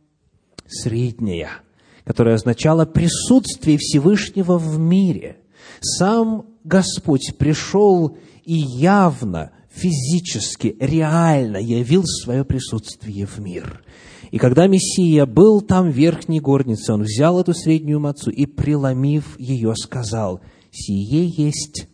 [0.67, 1.51] Средняя–
[2.09, 5.37] которое означало присутствие Всевышнего в мире.
[5.83, 13.85] Сам Господь пришел и явно, физически, реально явил свое присутствие в мир.
[14.31, 19.39] И когда Мессия был там в верхней горнице, он взял эту среднюю мацу и, преломив
[19.39, 20.41] ее, сказал,
[20.71, 21.89] «Сие есть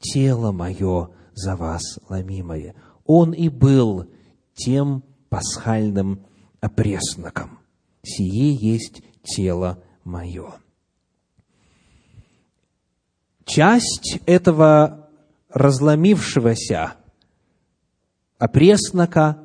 [0.00, 2.74] тело мое за вас ломимое».
[3.04, 4.06] Он и был
[4.56, 5.04] тем
[5.36, 6.24] пасхальным
[6.62, 7.58] опресноком.
[8.02, 10.54] Сие есть тело мое.
[13.44, 15.10] Часть этого
[15.50, 16.94] разломившегося
[18.38, 19.42] опреснока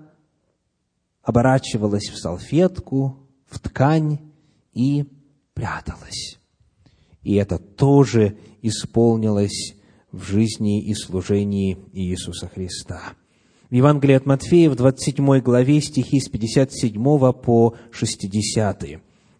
[1.24, 4.32] оборачивалась в салфетку, в ткань
[4.72, 5.06] и
[5.54, 6.39] пряталась.
[7.22, 9.76] И это тоже исполнилось
[10.14, 13.14] в жизни и служении Иисуса Христа.
[13.72, 17.01] В Евангелии от Матфея в 27 главе стихи с 57
[17.32, 18.84] по 60.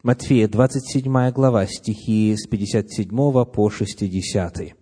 [0.04, 3.10] Матфея, 27 глава, стихи с 57
[3.44, 4.74] по 60.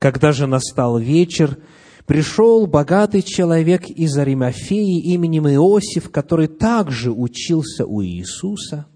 [0.00, 1.56] «Когда же настал вечер,
[2.04, 8.86] пришел богатый человек из Аримафеи именем Иосиф, который также учился у Иисуса.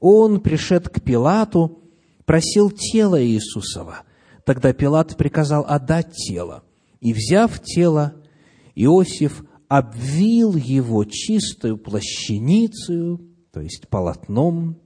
[0.00, 1.80] Он, пришед к Пилату,
[2.24, 4.04] просил тело Иисусова.
[4.46, 6.62] Тогда Пилат приказал отдать тело.
[7.02, 8.14] И, взяв тело,
[8.74, 13.18] Иосиф обвил его чистую плащаницей,
[13.52, 14.80] то есть полотном,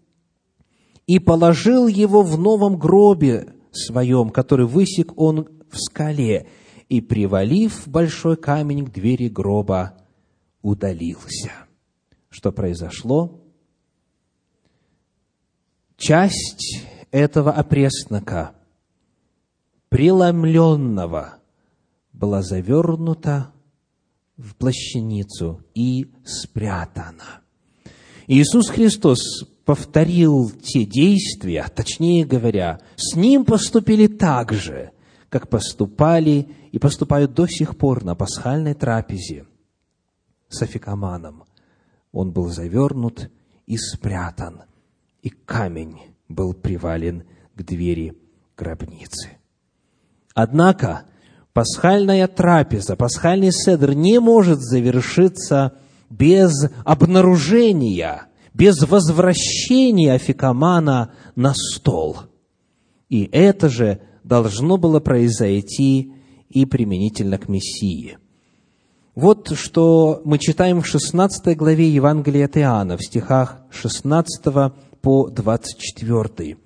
[1.07, 6.49] и положил его в новом гробе своем, который высек он в скале,
[6.89, 9.99] и, привалив большой камень к двери гроба,
[10.63, 11.53] удалился.
[12.31, 13.43] Что произошло?
[15.97, 18.55] Часть этого опреснока,
[19.89, 21.39] преломленного,
[22.13, 23.53] была завернута
[24.39, 27.43] в плащаницу и спрятана.
[28.27, 34.93] Иисус Христос повторил те действия, точнее говоря, с Ним поступили так же,
[35.29, 39.47] как поступали и поступают до сих пор на пасхальной трапезе
[40.49, 41.45] с афикаманом.
[42.13, 43.31] Он был завернут
[43.67, 44.63] и спрятан,
[45.21, 47.25] и камень был привален
[47.55, 48.17] к двери
[48.57, 49.39] гробницы.
[50.35, 51.07] Однако
[51.53, 55.75] пасхальная трапеза, пасхальный седр не может завершиться
[56.11, 56.53] без
[56.85, 62.17] обнаружения, без возвращения афикамана на стол.
[63.09, 66.13] И это же должно было произойти
[66.49, 68.19] и применительно к Мессии.
[69.15, 76.57] Вот что мы читаем в 16 главе Евангелия от Иоанна, в стихах 16 по 24.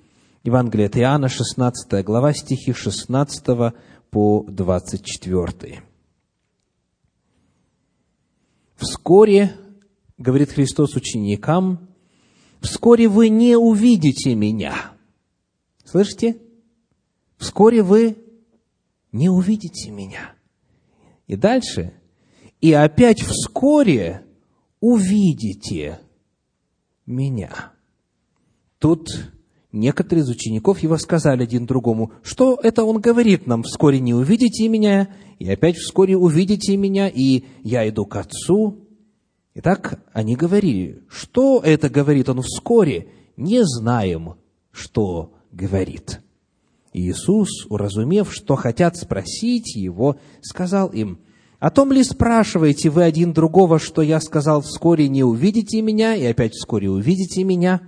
[0.44, 3.74] Евангелие от Иоанна, 16 глава, стихи 16
[4.12, 5.82] по 24.
[8.76, 9.56] «Вскоре,—
[10.18, 11.88] говорит Христос ученикам,—
[12.60, 14.92] вскоре вы не увидите Меня».
[15.92, 16.40] Слышите?
[17.36, 18.16] Вскоре вы
[19.12, 20.34] не увидите Меня.
[21.26, 21.92] И дальше.
[22.60, 24.24] И опять вскоре
[24.80, 26.00] увидите
[27.04, 27.72] Меня.
[28.78, 29.32] Тут
[29.72, 34.68] некоторые из учеников его сказали один другому, что это он говорит нам, вскоре не увидите
[34.68, 35.08] меня,
[35.38, 38.78] и опять вскоре увидите меня, и я иду к Отцу.
[39.54, 44.34] Итак, они говорили, что это говорит он вскоре, не знаем,
[44.70, 46.20] что говорит.
[46.92, 51.20] Иисус, уразумев, что хотят спросить его, сказал им,
[51.58, 56.24] «О том ли спрашиваете вы один другого, что я сказал, вскоре не увидите меня, и
[56.24, 57.80] опять вскоре увидите меня?»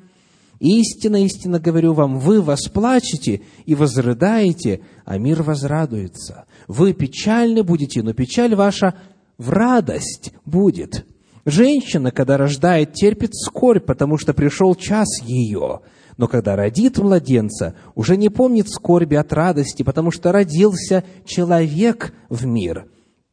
[0.64, 6.46] Истинно, истинно говорю вам, вы восплачете и возрыдаете, а мир возрадуется.
[6.68, 8.94] Вы печальны будете, но печаль ваша
[9.36, 11.04] в радость будет.
[11.44, 15.80] Женщина, когда рождает, терпит скорбь, потому что пришел час ее.
[16.16, 22.46] Но когда родит младенца, уже не помнит скорби от радости, потому что родился человек в
[22.46, 22.86] мир.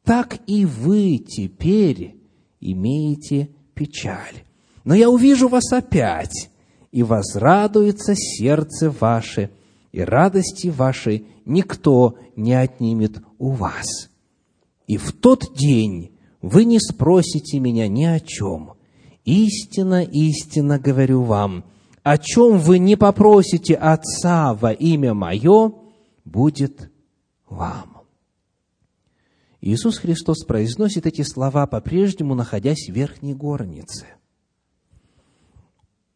[0.04, 2.18] Так и вы теперь
[2.60, 4.44] имеете печаль.
[4.84, 6.51] Но я увижу вас опять,
[6.92, 9.50] и возрадуется сердце ваше,
[9.92, 14.10] и радости вашей никто не отнимет у вас.
[14.88, 16.12] И в тот день
[16.42, 18.74] вы не спросите меня ни о чем.
[19.24, 21.64] Истинно, истинно говорю вам,
[22.04, 25.74] о чем вы не попросите Отца во имя Мое,
[26.26, 26.92] будет
[27.48, 28.02] вам.
[29.62, 34.08] Иисус Христос произносит эти слова, по-прежнему находясь в верхней горнице.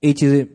[0.01, 0.49] Эти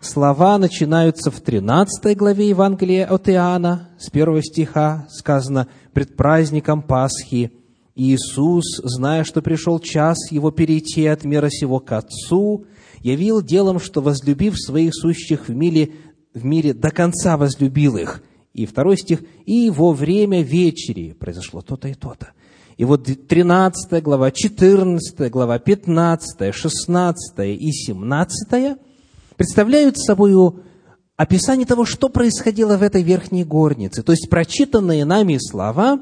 [0.00, 7.52] слова начинаются в 13 главе Евангелия от Иоанна, с первого стиха сказано «Пред праздником Пасхи
[7.94, 12.66] Иисус, зная, что пришел час Его перейти от мира сего к Отцу,
[13.00, 15.92] явил делом, что, возлюбив своих сущих в мире,
[16.34, 18.22] в мире до конца возлюбил их».
[18.52, 22.30] И второй стих «И во время вечери произошло то-то и то-то».
[22.76, 28.78] И вот 13 глава, 14 глава, 15, 16 и 17
[29.36, 30.34] представляют собой
[31.16, 34.02] описание того, что происходило в этой верхней горнице.
[34.02, 36.00] То есть прочитанные нами слова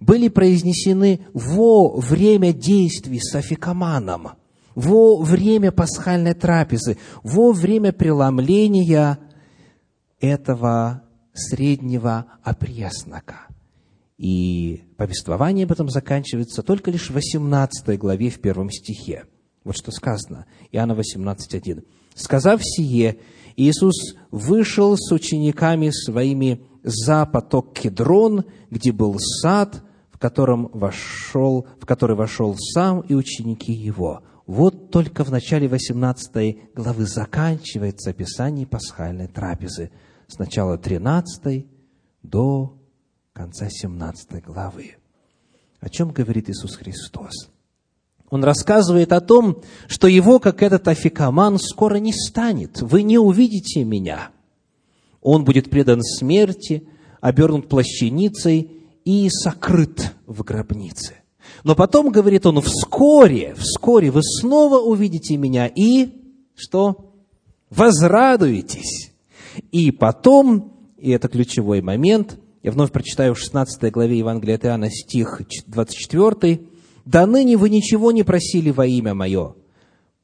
[0.00, 4.32] были произнесены во время действий с афикаманом,
[4.74, 9.18] во время пасхальной трапезы, во время преломления
[10.20, 11.02] этого
[11.32, 13.46] среднего опреснока.
[14.18, 19.24] И повествование об этом заканчивается только лишь в 18 главе в первом стихе.
[19.64, 21.84] Вот что сказано, Иоанна 18.1.
[22.14, 23.18] «Сказав сие,
[23.56, 31.86] Иисус вышел с учениками своими за поток Кедрон, где был сад, в, котором вошел, в
[31.86, 34.22] который вошел сам и ученики его».
[34.46, 39.90] Вот только в начале 18 главы заканчивается описание пасхальной трапезы.
[40.26, 41.66] С начала 13
[42.22, 42.76] до
[43.32, 44.96] конца 17 главы.
[45.80, 47.50] О чем говорит Иисус Христос?
[48.34, 52.82] Он рассказывает о том, что его, как этот афикаман, скоро не станет.
[52.82, 54.30] Вы не увидите меня.
[55.22, 56.82] Он будет предан смерти,
[57.20, 58.72] обернут плащаницей
[59.04, 61.14] и сокрыт в гробнице.
[61.62, 66.08] Но потом, говорит он, вскоре, вскоре вы снова увидите меня и,
[66.56, 67.12] что?
[67.70, 69.12] Возрадуетесь.
[69.70, 74.90] И потом, и это ключевой момент, я вновь прочитаю в 16 главе Евангелия от Иоанна
[74.90, 76.73] стих 24,
[77.04, 79.54] «До ныне вы ничего не просили во имя Мое.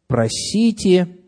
[0.07, 1.19] Просите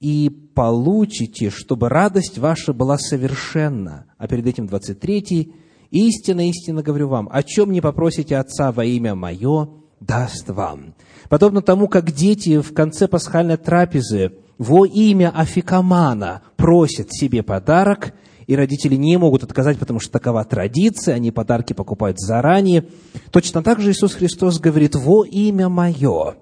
[0.00, 4.06] и получите, чтобы радость ваша была совершенна».
[4.18, 5.52] А перед этим 23
[5.92, 9.68] Истинно, истинно говорю вам, о чем не попросите Отца во имя Мое,
[10.00, 10.94] даст вам.
[11.28, 18.14] Подобно тому, как дети в конце пасхальной трапезы во имя Афикамана просят себе подарок,
[18.46, 22.86] и родители не могут отказать, потому что такова традиция, они подарки покупают заранее.
[23.30, 26.36] Точно так же Иисус Христос говорит, во имя Мое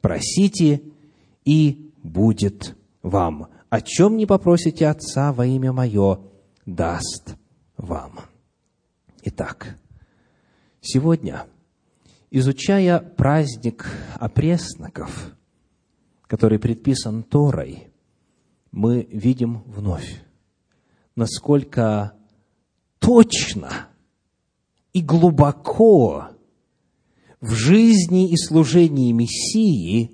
[0.00, 0.82] просите,
[1.44, 3.48] и будет вам.
[3.70, 6.20] О чем не попросите Отца во имя Мое,
[6.66, 7.36] даст
[7.76, 8.20] вам.
[9.22, 9.78] Итак,
[10.80, 11.46] сегодня,
[12.30, 15.34] изучая праздник опресноков,
[16.26, 17.88] который предписан Торой,
[18.70, 20.22] мы видим вновь,
[21.18, 22.12] насколько
[23.00, 23.88] точно
[24.92, 26.28] и глубоко
[27.40, 30.12] в жизни и служении Мессии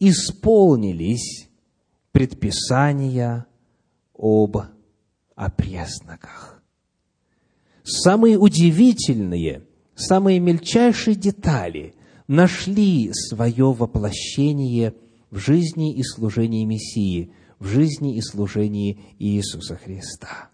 [0.00, 1.48] исполнились
[2.10, 3.46] предписания
[4.12, 4.56] об
[5.36, 6.64] опресноках.
[7.84, 11.94] Самые удивительные, самые мельчайшие детали
[12.26, 14.96] нашли свое воплощение
[15.30, 20.50] в жизни и служении Мессии, в жизни и служении Иисуса Христа.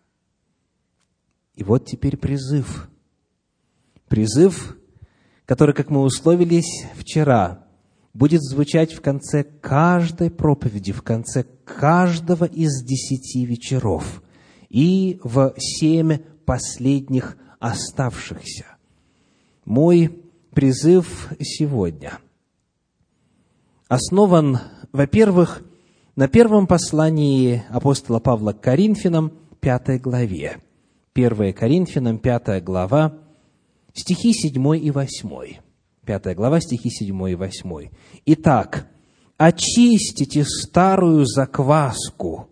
[1.54, 2.88] И вот теперь призыв.
[4.08, 4.76] Призыв,
[5.46, 7.66] который, как мы условились вчера,
[8.12, 14.22] будет звучать в конце каждой проповеди, в конце каждого из десяти вечеров
[14.68, 18.66] и в семь последних оставшихся.
[19.64, 22.18] Мой призыв сегодня
[23.88, 24.58] основан,
[24.92, 25.62] во-первых,
[26.16, 30.58] на первом послании апостола Павла к Коринфянам, пятой главе.
[31.14, 33.14] 1 Коринфянам, пятая глава,
[33.92, 35.58] стихи 7 и 8.
[36.04, 37.88] Пятая глава, стихи 7 и 8.
[38.26, 38.86] Итак,
[39.36, 42.48] очистите старую закваску,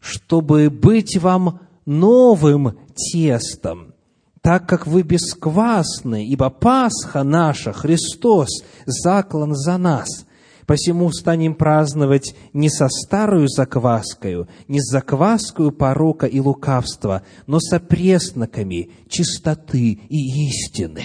[0.00, 3.94] чтобы быть вам новым тестом,
[4.40, 8.48] так как вы бесквасны, ибо Пасха наша, Христос,
[8.86, 10.26] заклан за нас.
[10.66, 17.80] Посему станем праздновать не со старую закваскою, не с закваскою порока и лукавства, но со
[17.80, 21.02] пресноками чистоты и истины.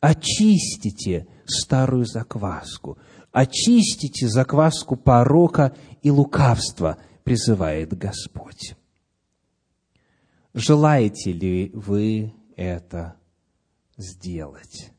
[0.00, 2.98] Очистите старую закваску,
[3.32, 8.74] очистите закваску порока и лукавства, призывает Господь.
[10.52, 13.16] Желаете ли вы это
[13.96, 14.90] сделать?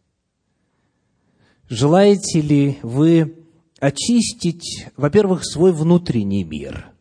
[1.70, 3.45] Желаете ли вы
[3.86, 6.92] очистить, во-первых, свой внутренний мир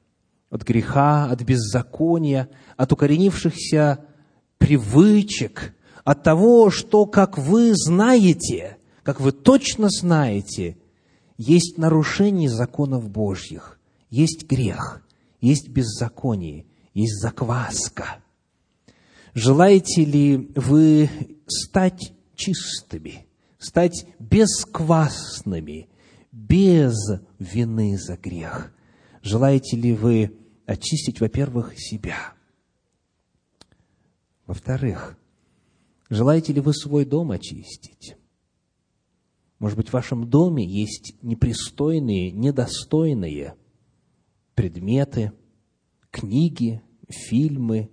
[0.51, 4.05] от греха, от беззакония, от укоренившихся
[4.59, 5.74] привычек,
[6.05, 10.76] от того, что, как вы знаете, как вы точно знаете,
[11.39, 13.78] есть нарушение законов Божьих,
[14.11, 15.03] есть грех,
[15.41, 18.18] есть беззаконие, есть закваска–
[19.35, 21.11] Желаете ли вы
[21.49, 23.26] стать чистыми,
[23.59, 25.89] стать бесквасными,
[26.35, 26.95] без
[27.39, 28.74] вины за грех?
[29.22, 32.35] Желаете ли вы очистить, во-первых, себя?
[34.45, 35.16] Во-вторых,
[36.11, 38.16] желаете ли вы свой дом очистить?
[39.61, 43.55] Может быть, в вашем доме есть непристойные, недостойные
[44.55, 45.32] предметы,
[46.11, 47.91] книги, фильмы,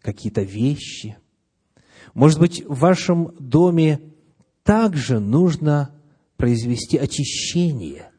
[0.00, 1.18] какие-то вещи.
[2.14, 4.00] Может быть, в вашем доме
[4.62, 5.99] также нужно
[6.40, 8.10] произвести очищение,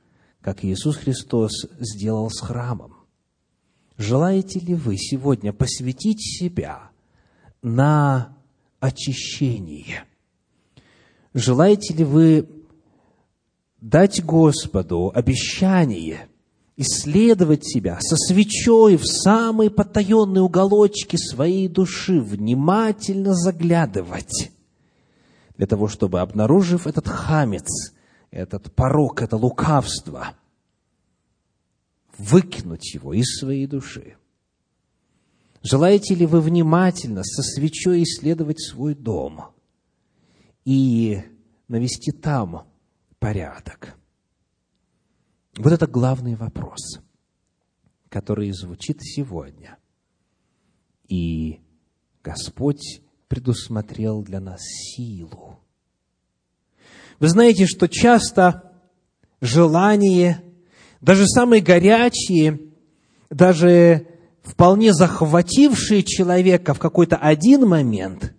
[0.41, 2.93] как Иисус Христос сделал с храмом.
[3.97, 6.91] желаете ли вы сегодня посвятить себя
[7.63, 8.38] на
[8.80, 10.03] очищение?
[11.34, 12.47] Желаете ли вы
[13.80, 16.28] дать Господу обещание
[16.78, 24.51] исследовать себя со свечой в самые потаенные уголочки своей души, внимательно заглядывать,
[25.57, 27.93] для того, чтобы, обнаружив этот хамец,
[28.32, 30.36] этот порог, это лукавство,
[32.17, 34.15] выкинуть его из своей души.
[35.61, 39.53] Желаете ли вы внимательно со свечой исследовать свой дом
[40.65, 41.21] и
[41.67, 42.67] навести там
[43.19, 43.95] порядок?
[45.57, 46.99] Вот это главный вопрос,
[48.09, 49.77] который звучит сегодня.
[51.07, 51.59] И
[52.23, 55.61] Господь предусмотрел для нас силу.
[57.22, 58.72] Вы знаете, что часто
[59.41, 60.41] желание,
[61.01, 62.59] даже самые горячие,
[63.30, 64.07] даже
[64.41, 68.34] вполне захватившие человека в какой-то один момент,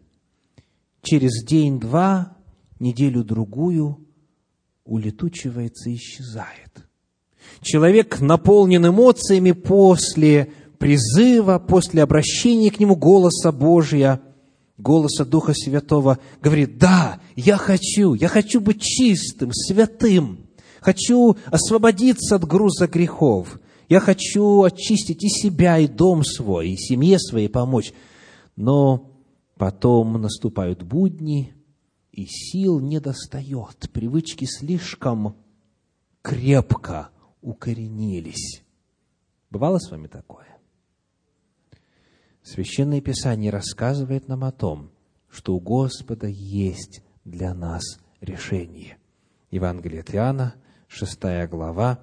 [1.01, 2.37] через день-два,
[2.81, 4.05] неделю-другую
[4.85, 6.89] улетучивается и исчезает.
[7.61, 14.21] Человек наполнен эмоциями после призыва, после обращения к нему голоса Божия,
[14.83, 20.47] голоса Духа Святого, говорит, да, я хочу, я хочу быть чистым, святым,
[20.81, 27.19] хочу освободиться от груза грехов, я хочу очистить и себя, и дом свой, и семье
[27.19, 27.93] своей помочь.
[28.57, 29.11] Но
[29.57, 31.55] потом наступают будни,
[32.11, 35.37] и сил не достает, привычки слишком
[36.21, 37.09] крепко
[37.41, 38.63] укоренились.
[39.51, 40.52] Бывало с вами такое?
[42.43, 44.91] Священное Писание рассказывает нам о том,
[45.31, 47.83] что у Господа есть для нас
[48.21, 48.99] решение.
[49.51, 50.55] Евангелие от Иоанна,
[50.89, 52.01] 6 глава,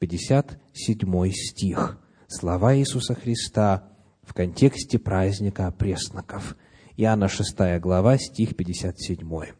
[0.00, 1.98] 57 стих.
[2.26, 3.88] Слова Иисуса Христа
[4.22, 6.56] в контексте праздника пресноков.
[6.96, 9.54] Иоанна 6 глава, стих 57.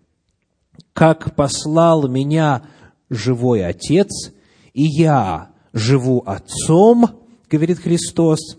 [0.93, 2.67] «Как послал меня
[3.09, 4.33] живой Отец,
[4.73, 8.59] и я живу Отцом, говорит Христос,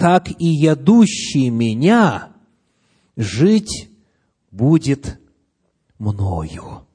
[0.00, 2.30] так и ядущий меня
[3.16, 3.90] жить
[4.50, 5.20] будет
[5.98, 6.86] мною.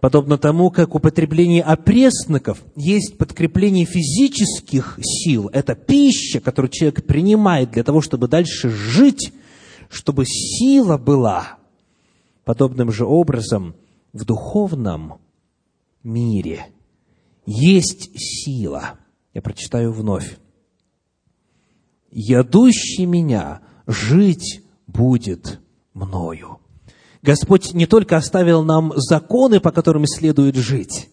[0.00, 7.84] Подобно тому, как употребление опресноков есть подкрепление физических сил, это пища, которую человек принимает для
[7.84, 9.34] того, чтобы дальше жить,
[9.90, 11.58] чтобы сила была.
[12.44, 13.76] Подобным же образом
[14.14, 15.20] в духовном
[16.02, 16.68] мире–
[17.50, 18.98] есть сила.
[19.32, 20.38] Я прочитаю вновь.
[22.10, 25.60] «Ядущий меня жить будет
[25.94, 26.58] мною».
[27.22, 31.10] Господь не только оставил нам законы, по которым следует жить,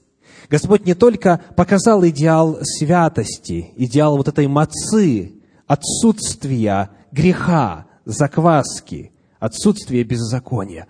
[0.50, 5.34] Господь не только показал идеал святости, идеал вот этой мацы,
[5.66, 10.88] отсутствия греха, закваски, отсутствия беззакония.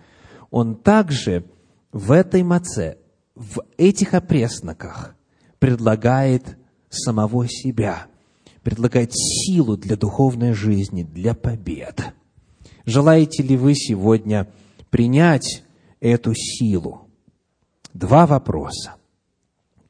[0.52, 1.46] Он также
[1.92, 2.98] в этой маце,
[3.36, 5.16] в этих опресноках
[5.60, 6.58] предлагает
[6.90, 8.08] самого себя,
[8.66, 12.14] предлагает силу для духовной жизни, для побед.
[12.86, 14.52] Желаете ли вы сегодня
[14.90, 15.64] принять
[16.02, 17.08] эту силу?
[17.94, 18.96] Два вопроса.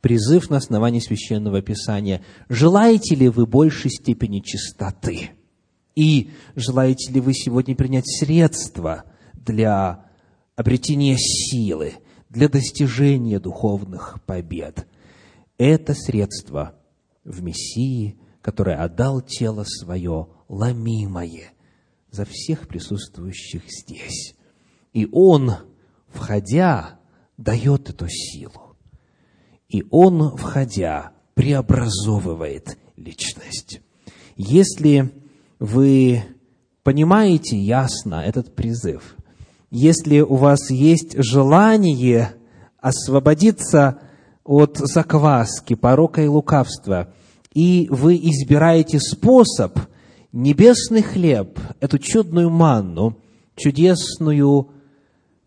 [0.02, 2.22] Призыв на основании Священного Писания.
[2.50, 5.32] Желаете ли вы большей степени чистоты?
[5.96, 10.06] И желаете ли вы сегодня принять средства для
[10.56, 11.94] обретения силы,
[12.30, 14.86] для достижения духовных побед?
[15.58, 16.76] это средство
[17.24, 21.54] в Мессии, который отдал тело свое ломимое
[22.12, 24.36] за всех присутствующих здесь.
[24.94, 25.54] И Он,
[26.10, 27.00] входя,
[27.38, 28.78] дает эту силу.
[29.68, 33.82] И Он, входя, преобразовывает личность.
[34.36, 35.12] Если
[35.58, 36.24] вы
[36.84, 39.16] понимаете ясно этот призыв,
[39.72, 42.36] если у вас есть желание
[42.78, 44.02] освободиться
[44.44, 47.12] от закваски, порока и лукавства,
[47.56, 49.80] и вы избираете способ
[50.34, 53.18] небесный хлеб, эту чудную манну,
[53.56, 54.70] чудесную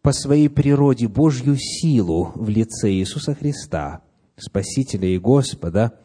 [0.00, 4.00] по своей природе Божью силу в лице Иисуса Христа,
[4.36, 6.00] Спасителя и Господа,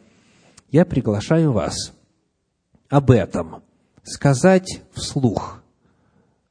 [0.70, 1.94] я приглашаю вас
[2.90, 3.62] об этом
[4.02, 5.62] сказать вслух,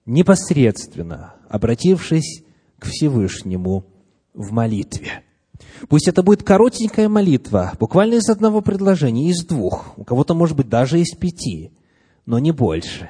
[0.07, 2.43] непосредственно обратившись
[2.79, 3.85] к Всевышнему
[4.33, 5.23] в молитве.
[5.89, 10.69] Пусть это будет коротенькая молитва, буквально из одного предложения, из двух, у кого-то, может быть,
[10.69, 11.71] даже из пяти,
[12.25, 13.09] но не больше.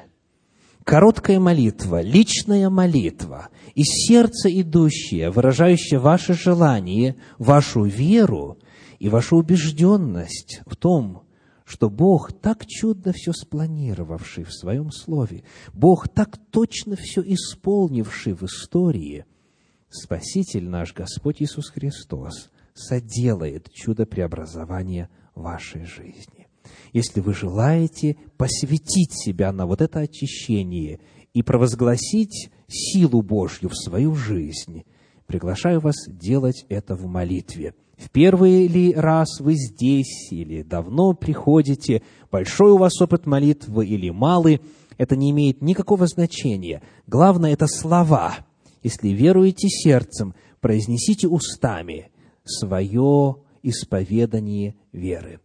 [0.84, 8.58] Короткая молитва, личная молитва, из сердца идущая, выражающая ваше желание, вашу веру
[9.00, 11.24] и вашу убежденность в том,
[11.64, 15.44] что Бог, так чудно все спланировавший в Своем Слове,
[15.74, 19.26] Бог, так точно все исполнивший в истории,
[19.90, 26.48] Спаситель наш Господь Иисус Христос соделает чудо преобразования вашей жизни.
[26.92, 31.00] Если вы желаете посвятить себя на вот это очищение
[31.34, 34.84] и провозгласить силу Божью в свою жизнь,
[35.26, 42.02] приглашаю вас делать это в молитве– в первый ли раз вы здесь или давно приходите,
[42.32, 44.62] большой у вас опыт молитвы или малый,
[44.98, 46.82] это не имеет никакого значения.
[47.08, 48.36] Главное– это слова.
[48.82, 52.12] Если веруете сердцем, произнесите устами
[52.44, 55.40] свое исповедание веры.